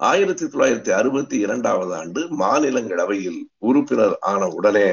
[0.00, 4.88] ஆயிரத்தி தொள்ளாயிரத்தி அறுபத்தி இரண்டாவது ஆண்டு மாநிலங்களவையில் உறுப்பினர் ஆன உடனே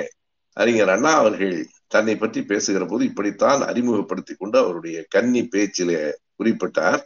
[0.57, 1.57] அறிஞர் அண்ணா அவர்கள்
[1.93, 5.99] தன்னை பற்றி பேசுகிற போது இப்படித்தான் அறிமுகப்படுத்தி கொண்டு அவருடைய கன்னி பேச்சிலே
[6.39, 7.01] குறிப்பிட்டார்.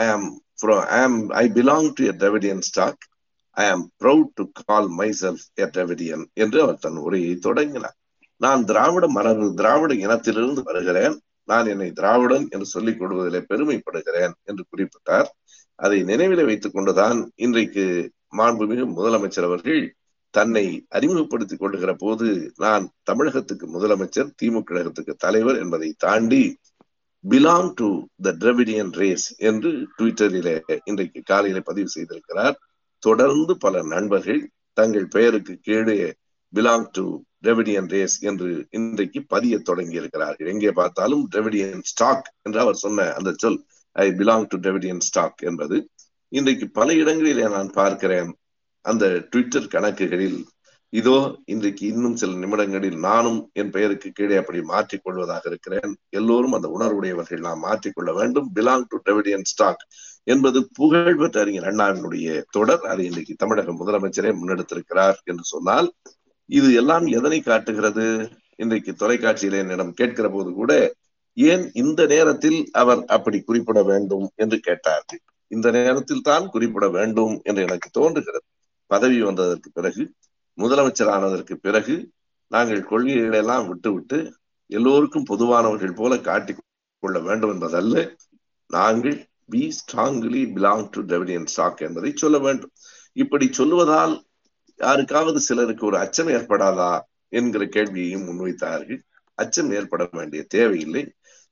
[0.00, 3.02] I am I belong to a Dravidian stock
[3.56, 7.98] I am proud to call myself a Dravidian என்று அவர் தன் உரையை தொடங்கினார்.
[8.44, 11.14] நான் திராவிட மரபு திராவிட இனத்திலிருந்து வருகிறேன்.
[11.50, 15.28] நான் என்னை திராவிடன் என்று சொல்லிக் கொள்வதிலே பெருமைப்படுகிறேன் என்று குறிப்பிட்டார்.
[15.78, 17.84] அதை நினைவில வைத்துக் கொண்டுதான் இன்றைக்கு
[18.36, 19.82] மாண்புமிகு முதலமைச்சர் அவர்கள்
[20.34, 22.26] தன்னை அறிமுகப்படுத்திக் கொள்ளுகிற போது
[22.56, 26.44] நான் தமிழகத்துக்கு முதலமைச்சர் திமுக கழகத்துக்கு தலைவர் என்பதை தாண்டி
[27.24, 27.88] belong to
[28.22, 32.56] the Dravidian race என்று ட்விட்டரிலே இன்றைக்கு காலையில பதிவு செய்திருக்கிறார்.
[33.02, 34.42] தொடர்ந்து பல நண்பர்கள்
[34.76, 35.98] தங்கள் பெயருக்கு கீழே
[36.52, 37.04] பிலாங் டு
[37.42, 40.50] டிரெவிடியன் ரேஸ் என்று இன்றைக்கு பதிய தொடங்கி இருக்கிறார்கள்.
[40.52, 43.60] எங்கே பார்த்தாலும் டிரெவிடியன் ஸ்டாக் என்று அவர் சொன்ன அந்த சொல்
[43.96, 45.78] I belong to Dravidian stock என்பது.
[46.32, 48.30] இன்றைக்கு பல இடங்களிலே நான் பார்க்கிறேன்
[48.84, 50.40] அந்த ட்விட்டர் கணக்குகளில்
[50.92, 55.92] இதோ இன்றைக்கு இன்னும் சில நிமிடங்களில் நானும் என் பெயருக்கு கீழே அப்படி மாற்றிக் கொள்வதாக இருக்கிறேன்.
[56.10, 57.44] எல்லோரும் அந்த உணர்வுடையவர்கள்.
[57.46, 58.48] நாம் மாற்றிக்கொள்ள வேண்டும்.
[58.54, 59.84] பிலாங் டு டெவிடியன் ஸ்டாக்
[60.24, 62.84] என்பது புகழ்பெற்ற அறிஞர் அண்ணாவினுடைய தொடர்.
[62.92, 65.88] அதை இன்றைக்கு தமிழக முதலமைச்சரே முன்னெடுத்திருக்கிறார் என்று சொன்னால்
[66.50, 68.06] இது எல்லாம் எதனை காட்டுகிறது?
[68.56, 70.72] இன்றைக்கு தொலைக்காட்சியில என்னிடம் கேட்கிற போது கூட
[71.36, 77.62] ஏன் இந்த நேரத்தில் அவர் அப்படி குறிப்பிட வேண்டும் என்று கேட்டார்கள் இந்த நேரத்தில் தான் குறிப்பிட வேண்டும் என்று
[77.62, 78.46] எனக்கு தோன்றுகிறது.
[78.86, 80.02] பதவி வந்ததற்கு பிறகு
[80.58, 81.94] முதலமைச்சர் ஆனதற்கு பிறகு
[82.50, 84.18] நாங்கள் கொள்கைகளை எல்லாம் விட்டுவிட்டு
[84.70, 86.60] எல்லோருக்கும் பொதுவானவர்கள் போல காட்டிக்
[87.02, 88.16] கொள்ள வேண்டும் என்பதல்ல.
[88.70, 89.16] நாங்கள்
[89.50, 92.72] be strongly belong to Dravidian stock என்பதை சொல்ல வேண்டும்.
[93.12, 94.14] இப்படி சொல்லுவதால்
[94.82, 96.92] யாருக்காவது சிலருக்கு ஒரு அச்சம் ஏற்படாதா
[97.28, 99.00] என்கிற கேள்வியையும் முன்வைத்தார்கள்.
[99.38, 101.02] அச்சம் ஏற்பட வேண்டிய தேவையில்லை.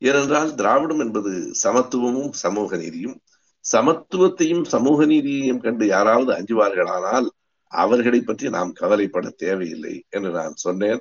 [0.03, 1.31] ஏனென்றால் திராவிடம் என்பது
[1.65, 3.17] சமத்துவமும் சமூக நீதியும்.
[3.65, 7.29] சமத்துவத்தையும் சமூக நீதியையும் கண்டு யாராவது அஞ்சுவார்களானால்
[7.73, 11.01] அவர்களை பற்றி நாம் கவலைப்பட தேவையில்லை என்று நான் சொன்னேன்.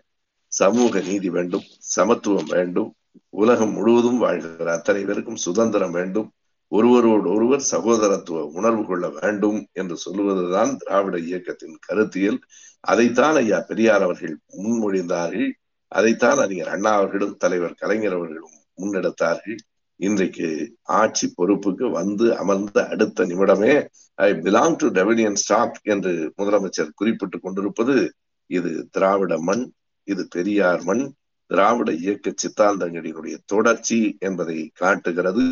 [0.52, 1.66] சமூக நீதி வேண்டும்
[1.96, 2.90] சமத்துவம் வேண்டும்
[3.30, 6.30] உலகம் முழுவதும் வாழ்கிற அத்தனை பேருக்கும் சுதந்திரம் வேண்டும்.
[6.70, 12.40] ஒருவரோடு ஒருவர் சகோதரத்துவ உணர்வு கொள்ள வேண்டும் என்று சொல்லுவதுதான் திராவிட இயக்கத்தின் கருத்தியல்.
[12.80, 15.50] அதைத்தான் ஐயா பெரியார் அவர்கள் முன்மொழிந்தார்கள்.
[15.88, 19.58] அதைத்தான் அறிஞர் அண்ணா அவர்களும் தலைவர் கலைஞர் அவர்களும் முன்னெடுத்தார்கள்.
[19.96, 27.44] இன்றைக்கு ஆட்சி பொறுப்புக்கு வந்து அமர்ந்த அடுத்த நிமிடமே I belong to Dravidian stock என்று முதலமைச்சர் குறிப்பிட்டுக்
[27.44, 28.14] கொண்டிருப்பது
[28.46, 29.72] இது திராவிட மண்
[30.04, 31.12] இது பெரியார் மண்.
[31.48, 35.44] திராவிட இயக்க சித்தாந்தங்களினுடைய தொடர்ச்சி என்பதை காட்டுகிறது.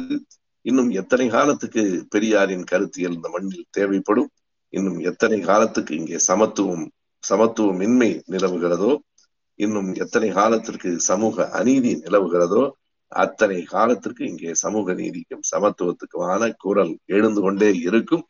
[0.68, 4.30] இன்னும் எத்தனை காலத்துக்கு பெரியாரின் கருத்தியல் இந்த மண்ணில் தேவைப்படும்?
[4.74, 6.86] இன்னும் எத்தனை காலத்துக்கு இங்கே சமத்துவம்
[7.24, 8.92] சமத்துவமின்மை நிலவுகிறதோ?
[9.60, 12.64] இன்னும் எத்தனை காலத்திற்கு சமூக அநீதி நிலவுகிறதோ?
[13.12, 18.24] அத்தனை காலத்திற்கு இங்கே சமூக நீதிக்கும் சமத்துவத்துக்குமான குரல் எழுந்து கொண்டே இருக்கும்.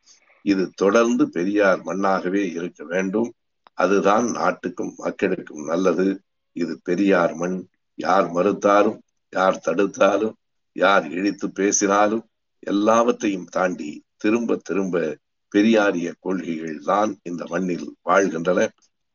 [0.46, 3.30] இது தொடர்ந்து பெரியார் மண்ணாகவே இருக்க வேண்டும்.
[3.74, 6.08] அதுதான் நாட்டுக்கும் மக்களுக்கும் நல்லது.
[6.56, 7.58] இது பெரியார் மண்.
[7.98, 9.00] யார் மறுத்தாலும்
[9.34, 10.36] யார் தடுத்தாலும்
[10.78, 12.26] யார் இழித்து பேசினாலும்
[12.64, 15.18] எல்லாவற்றையும் தாண்டி திரும்ப திரும்ப
[15.52, 18.60] பெரியாரிய கொள்கைகள் தான் இந்த மண்ணில் வாழ்கின்றன.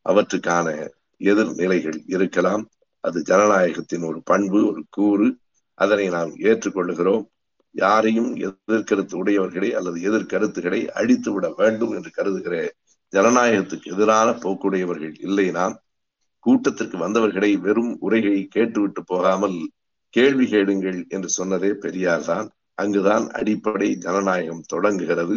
[0.07, 0.68] அவற்றுக்கான
[1.20, 2.64] எதிர்நிலைகள் இருக்கலாம்.
[3.05, 5.29] அது ஜனநாயகத்தின் ஒரு பண்பு ஒரு கூறு.
[5.79, 7.25] அதனை நாம் ஏற்றுக்கொள்ளுகிறோம்.
[7.75, 12.57] யாரையும் எதிர்கருத்து உடையவர்களை அல்லது எதிர்கருத்துகளை அழித்து விட வேண்டும் என்று கருதுகிற
[13.12, 15.77] ஜனநாயகத்துக்கு எதிரான போக்குடையவர்கள் இல்லை நாம்.
[16.46, 19.59] கூட்டத்திற்கு வந்தவர்களை வெறும் உரைகளை கேட்டுவிட்டு போகாமல்
[20.12, 25.37] கேள்வி கேளுங்கள் என்று சொன்னதே பெரியார் தான் அங்குதான் அடிப்படை ஜனநாயகம் தொடங்குகிறது.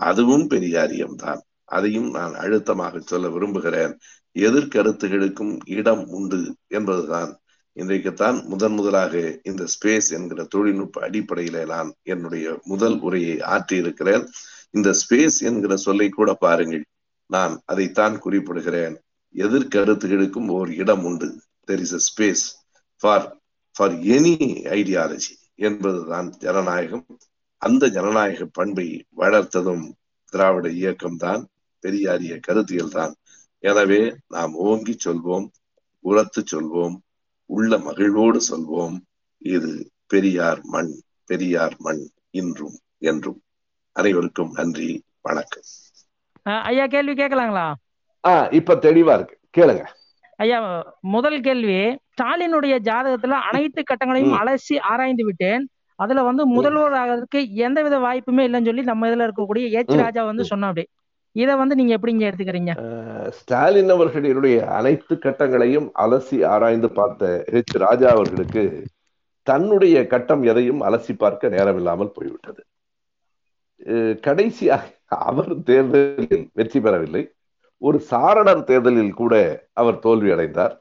[0.00, 1.40] அதுவும் பெரியாரியம்தான்.
[1.64, 3.92] அதையும் நான் அழுத்தமாக சொல்ல விரும்புகிறேன்.
[4.38, 7.30] எதிர்கருத்துகளுக்கும் இடம் உண்டு என்பதுதான்.
[7.76, 14.24] இன்றைக்குத்தான் முதன் முதலாக இந்த ஸ்பேஸ் என்கிற தொழில்நுட்ப அடிப்படையில நான் என்னுடைய முதல் உரையை ஆற்றியிருக்கிறேன்.
[14.70, 16.84] இந்த ஸ்பேஸ் என்கிற சொல்லை கூட பாருங்கள்.
[17.30, 18.96] நான் அதைத்தான் குறிப்பிடுகிறேன்.
[19.34, 21.28] எதிர்கருத்துகளுக்கும் ஓர் இடம் உண்டு.
[21.66, 22.44] There is a space
[23.02, 23.26] for
[23.72, 24.36] for any
[24.76, 27.06] ideology என்பதுதான் ஜனநாயகம்.
[27.56, 29.92] அந்த ஜனநாயக பண்பை வளர்த்ததும்
[30.24, 31.44] திராவிட இயக்கம்தான்.
[31.82, 33.14] பெரியாரிய கருத்தியல் தான்
[33.58, 35.48] எனவே நாம் ஓங்கி சொல்வோம்
[36.00, 36.96] உரத்து சொல்வோம்
[37.46, 39.00] உள்ள மகிழ்வோடு சொல்வோம்.
[39.38, 43.42] இது பெரியார் மண் பெரியார் மண் இன்றும் என்றும்.
[43.92, 45.62] அனைவருக்கும் நன்றி வணக்கம்.
[46.42, 47.72] ஐயா கேள்வி கேட்கலாங்களா?
[48.28, 49.38] ஆஹ் இப்ப தெளிவா இருக்கு.
[49.56, 49.86] கேளுங்க.
[50.38, 50.58] ஐயா
[51.14, 51.76] முதல் கேள்வி
[52.12, 55.62] ஸ்டாலினுடைய ஜாதகத்துல அனைத்து கட்டங்களையும் அலசி ஆராய்ந்து விட்டேன்.
[55.98, 60.84] அதுல வந்து முதல்வர் ஆகிறதுக்கு எந்தவித வாய்ப்புமே இல்லைன்னு சொல்லி நம்ம இதுல இருக்கக்கூடிய எச் ராஜா வந்து சொன்னாப்படி
[61.36, 62.72] இத வந்து நீங்க எப்படிங்க எடுத்துக்கிறீங்க?
[63.36, 68.64] ஸ்டாலின் அவர்களுடைய அனைத்து கட்டங்களையும் அலசி ஆராய்ந்து பார்த்த ஹெச் ராஜா அவர்களுக்கு
[69.46, 72.62] தன்னுடைய கட்டம் எதையும் அலசி பார்க்க நேரமில்லாமல் போய்விட்டது.
[74.26, 74.84] கடைசியாக
[75.28, 77.22] அவர் தேர்தலில் வெற்றி பெறவில்லை.
[77.82, 79.34] ஒரு சாரணர் தேர்தலில் கூட
[79.80, 80.74] அவர் தோல்வி அடைந்தார்.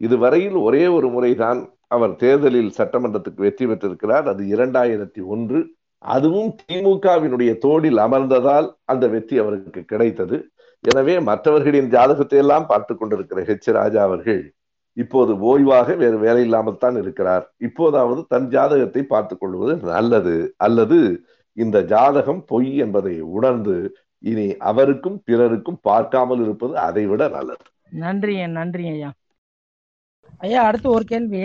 [0.00, 1.60] இதுவரையில் ஒரே ஒரு முறைதான்
[1.94, 4.26] அவர் தேர்தலில் சட்டமன்றத்துக்கு வெற்றி பெற்றிருக்கிறார்.
[4.32, 5.60] அது இரண்டாயிரத்தி ஒன்று.
[6.04, 10.36] அதுவும் திமுகவினுடைய தோடில் அமர்ந்ததால் அந்த வெற்றி அவருக்கு கிடைத்தது.
[10.84, 14.42] எனவே மற்றவர்களின் ஜாதகத்தை எல்லாம் பார்த்து கொண்டிருக்கிற ஹெச் ராஜா அவர்கள்
[14.96, 17.44] இப்போது ஓய்வாக வேறு வேலை இல்லாமல் தான் இருக்கிறார்.
[17.68, 20.34] இப்போதாவது தன் ஜாதகத்தை பார்த்து கொள்வது நல்லது.
[20.66, 20.98] அல்லது
[21.56, 23.76] இந்த ஜாதகம் பொய் என்பதை உணர்ந்து
[24.22, 27.64] இனி அவருக்கும் பிறருக்கும் பார்க்காமல் இருப்பது அதை விட நல்லது.
[28.02, 29.10] நன்றி நன்றி ஐயா.
[30.38, 31.42] ஐயா அடுத்து ஒரு கேள்வி.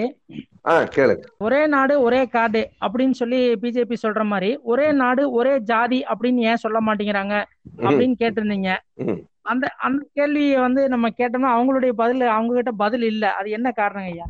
[0.95, 1.23] கேளுங்க.
[1.37, 6.61] ஒரே நாடு ஒரே காடு அப்படின்னு சொல்லி பிஜேபி சொல்ற மாதிரி ஒரே நாடு ஒரே ஜாதி அப்படின்னு ஏன்
[6.63, 7.35] சொல்ல மாட்டேங்கிறாங்க
[7.85, 8.71] அப்படின்னு கேட்டிருந்தீங்க.
[9.51, 13.23] அந்த அந்த கேள்வியை வந்து நம்ம கேட்டோம்னா அவங்களுடைய பதில் அவங்க கிட்ட பதில் இல்ல.
[13.39, 14.25] அது என்ன காரணம் ஐயா?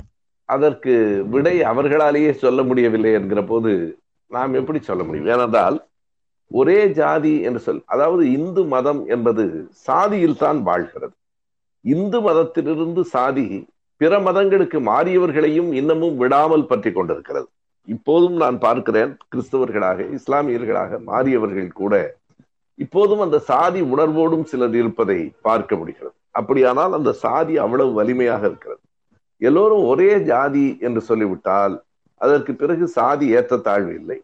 [0.49, 0.93] அதற்கு
[1.29, 3.71] விடை அவர்களாலேயே சொல்ல முடியவில்லை என்கிற போது
[4.31, 5.29] நாம் எப்படி சொல்ல முடியும்?
[5.33, 5.77] ஏனென்றால்
[6.51, 9.43] ஒரே ஜாதி என்று சொல் அதாவது இந்து மதம் என்பது
[9.87, 11.13] சாதியில் தான் வாழ்கிறது.
[11.85, 13.47] இந்து மதத்திலிருந்து சாதி
[14.01, 17.47] பிற மதங்களுக்கு மாறியவர்களையும் இன்னமும் விடாமல் பற்றி கொண்டிருக்கிறது.
[17.87, 21.93] இப்போதும் நான் பார்க்கிறேன் கிறிஸ்தவர்களாக இஸ்லாமியர்களாக மாறியவர்கள் கூட
[22.79, 26.15] இப்போதும் அந்த சாதி உணர்வோடும் சிலர் இருப்பதை பார்க்க முடிகிறது.
[26.31, 28.81] அப்படியானால் அந்த சாதி அவ்வளவு வலிமையாக இருக்கிறது.
[29.41, 31.75] எல்லோரும் ஒரே ஜாதி என்று சொல்லிவிட்டால்
[32.21, 34.19] அதற்கு பிறகு சாதி ஏற்றத்தாழ்வு இல்லை.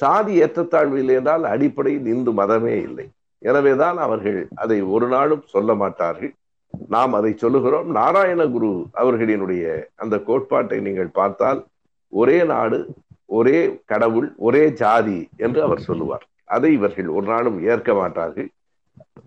[0.00, 3.06] சாதி ஏற்றத்தாழ்வு இல்லை என்றால் அடிப்படையில் இந்து மதமே இல்லை.
[3.42, 6.32] எனவேதான் அவர்கள் அதை ஒரு நாளும் சொல்ல மாட்டார்கள்.
[6.94, 7.88] நாம் அதை சொல்லுகிறோம்.
[7.98, 9.64] நாராயணகுரு அவர்களினுடைய
[10.02, 11.60] அந்த கோட்பாட்டை நீங்கள் பார்த்தால்
[12.12, 12.78] ஒரே நாடு
[13.38, 16.24] ஒரே கடவுள் ஒரே ஜாதி என்று அவர் சொல்லுவார்.
[16.54, 18.48] அதை இவர்கள் ஒரு நாளும் ஏற்க மாட்டார்கள்.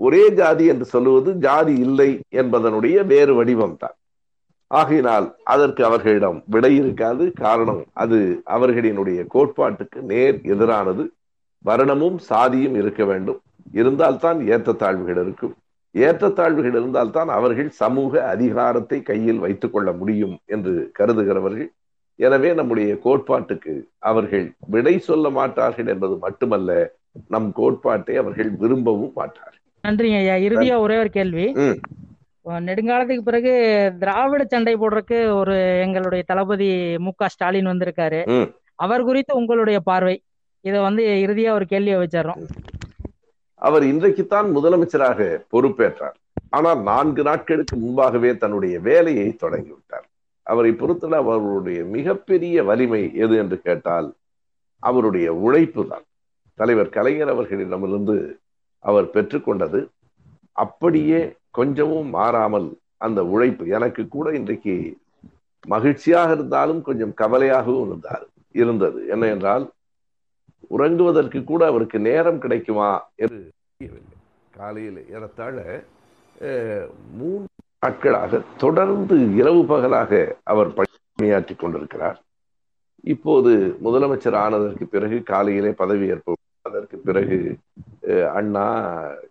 [0.05, 2.09] ஒரே ஜாதி என்று சொல்லுவது ஜாதி இல்லை
[2.41, 3.95] என்பதனுடைய வேறு வடிவம் தான்
[4.79, 7.23] ஆகையினால் அதற்கு அவர்களிடம் விடை இருக்காது.
[7.45, 8.19] காரணம் அது
[8.55, 11.03] அவர்களினுடைய கோட்பாட்டுக்கு நேர் எதிரானது.
[11.65, 13.39] வர்ணமும் சாதியும் இருக்க வேண்டும்.
[13.71, 15.53] இருந்தால்தான் ஏற்றத்தாழ்வுகள் இருக்கும்.
[15.95, 21.69] ஏற்றத்தாழ்வுகள் இருந்தால்தான் அவர்கள் சமூக அதிகாரத்தை கையில் வைத்துக் கொள்ள முடியும் என்று கருதுகிறவர்கள்.
[22.19, 26.71] எனவே நம்முடைய கோட்பாட்டுக்கு அவர்கள் விடை சொல்ல மாட்டார்கள் என்பது மட்டுமல்ல
[27.27, 29.61] நம் கோட்பாட்டை அவர்கள் விரும்பவும் மாட்டார்கள்.
[29.83, 30.35] நன்றிங்க ஐயா.
[30.47, 31.45] இறுதியா ஒரே ஒரு கேள்வி.
[32.45, 33.51] நெடுங்காலத்துக்கு பிறகு
[33.99, 36.69] திராவிட சண்டை போடுறதுக்கு ஒரு எங்களுடைய தளபதி
[37.05, 38.19] மு க ஸ்டாலின் வந்திருக்காரு.
[38.75, 40.15] அவர் குறித்து உங்களுடைய பார்வை.
[40.65, 42.41] இத வந்து இறுதியா ஒரு கேள்வியை வச்சிடறோம்.
[43.61, 45.19] அவர் இன்றைக்குத்தான் முதலமைச்சராக
[45.53, 46.17] பொறுப்பேற்றார்.
[46.49, 50.05] ஆனால் நான்கு நாட்களுக்கு முன்பாகவே தன்னுடைய வேலையை தொடங்கிவிட்டார்.
[50.47, 54.09] அவரை பொறுத்தல அவருடைய மிகப்பெரிய வலிமை எது என்று கேட்டால்
[54.83, 56.05] அவருடைய உழைப்பு தான்
[56.59, 58.15] தலைவர் கலைஞர் அவர்களிடமிருந்து
[58.85, 59.79] அவர் பெற்றுக்கொண்டது
[60.55, 61.21] அப்படியே
[61.53, 62.67] கொஞ்சமும் மாறாமல்
[63.01, 64.75] அந்த உழைப்பு எனக்கு கூட இன்றைக்கு
[65.65, 68.99] மகிழ்ச்சியாக இருந்தாலும் கொஞ்சம் கவலையாகவும் இருந்தார் இருந்தது.
[69.07, 69.65] என்ன என்றால்
[70.71, 73.39] உறங்குவதற்கு கூட அவருக்கு நேரம் கிடைக்குமா என்று
[73.79, 74.17] தெரியவில்லை.
[74.53, 75.57] காலையில் ஏறத்தாழ
[76.41, 77.49] அஹ், மூன்று
[77.83, 80.11] நாட்களாக தொடர்ந்து இரவு பகலாக
[80.43, 82.17] அவர் பணியாற்றி கொண்டிருக்கிறார்.
[83.03, 83.51] இப்போது
[83.85, 86.33] முதலமைச்சர் ஆனதற்கு பிறகு காலையிலே பதவியேற்பு
[86.65, 87.37] அதற்கு பிறகு
[88.35, 88.65] அண்ணா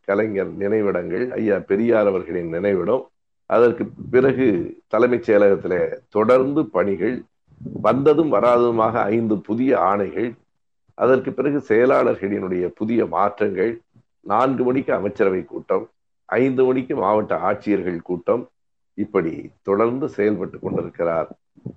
[0.04, 3.02] கலைஞர் நினைவிடங்கள் ஐயா பெரியார் அவர்களின் நினைவிடம்
[3.50, 4.46] அதற்கு பிறகு
[4.88, 7.16] தலைமைச் செயலகத்திலே தொடர்ந்து பணிகள்
[7.82, 10.30] வந்ததும் வராததுமாக ஐந்து புதிய ஆணைகள்
[10.98, 13.72] அதற்கு பிறகு செயலாளர்களினுடைய புதிய மாற்றங்கள்
[14.26, 15.84] நான்கு மணிக்கு அமைச்சரவை கூட்டம்
[16.28, 18.42] ஐந்து மணிக்கு மாவட்ட ஆட்சியர்கள் கூட்டம்
[18.98, 19.32] இப்படி
[19.62, 21.28] தொடர்ந்து செயல்பட்டு கொண்டிருக்கிறார்.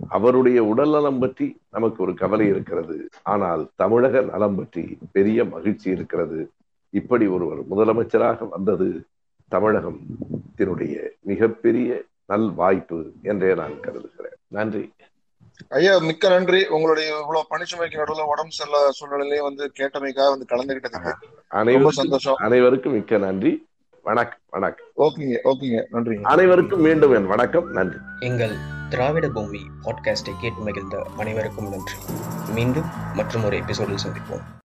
[0.10, 2.98] அவருடைய உடல் நலம் பற்றி நமக்கு ஒரு கவலை இருக்கிறது.
[3.24, 6.40] ஆனால் தமிழக நலம் பற்றி பெரிய மகிழ்ச்சி இருக்கிறது.
[6.90, 9.06] இப்படி ஒருவர் முதலமைச்சராக வந்தது
[9.52, 14.36] தமிழகத்தினுடைய மிகப்பெரிய நல் வாய்ப்பு என்றே நான் கருதுகிறேன்.
[14.48, 14.94] நன்றி.
[15.70, 16.68] ஐயா மிக்க நன்றி.
[16.68, 21.18] உங்களுடைய இவ்வளவு பணிச்சுமைக்கு நடுவில் உடம்பு சரியில்ல சூழ்நிலையிலேயே வந்து கேட்டமைக்காக வந்து கலந்துகிட்டதுக்கு ரொம்ப
[21.48, 22.36] அனைவருக்கும் சந்தோஷம்.
[22.36, 23.68] அனைவருக்கும் மிக்க நன்றி.
[24.04, 25.84] வணக்கம் வணக்கம் ஓகேங்க ஓகேங்க.
[25.92, 26.22] நன்றிங்க.
[26.22, 27.72] அனைவருக்கும் மீண்டும் என் வணக்கம்.
[27.72, 27.98] நன்றி.
[28.20, 28.56] எங்கள்
[28.90, 31.94] திராவிட பூமி பாட்காஸ்டை கேட்டு மகிழ்ந்த அனைவருக்கும் நன்றி.
[32.54, 34.64] மீண்டும் மற்றும் ஒரு எபிசோடில் சந்திப்போம்.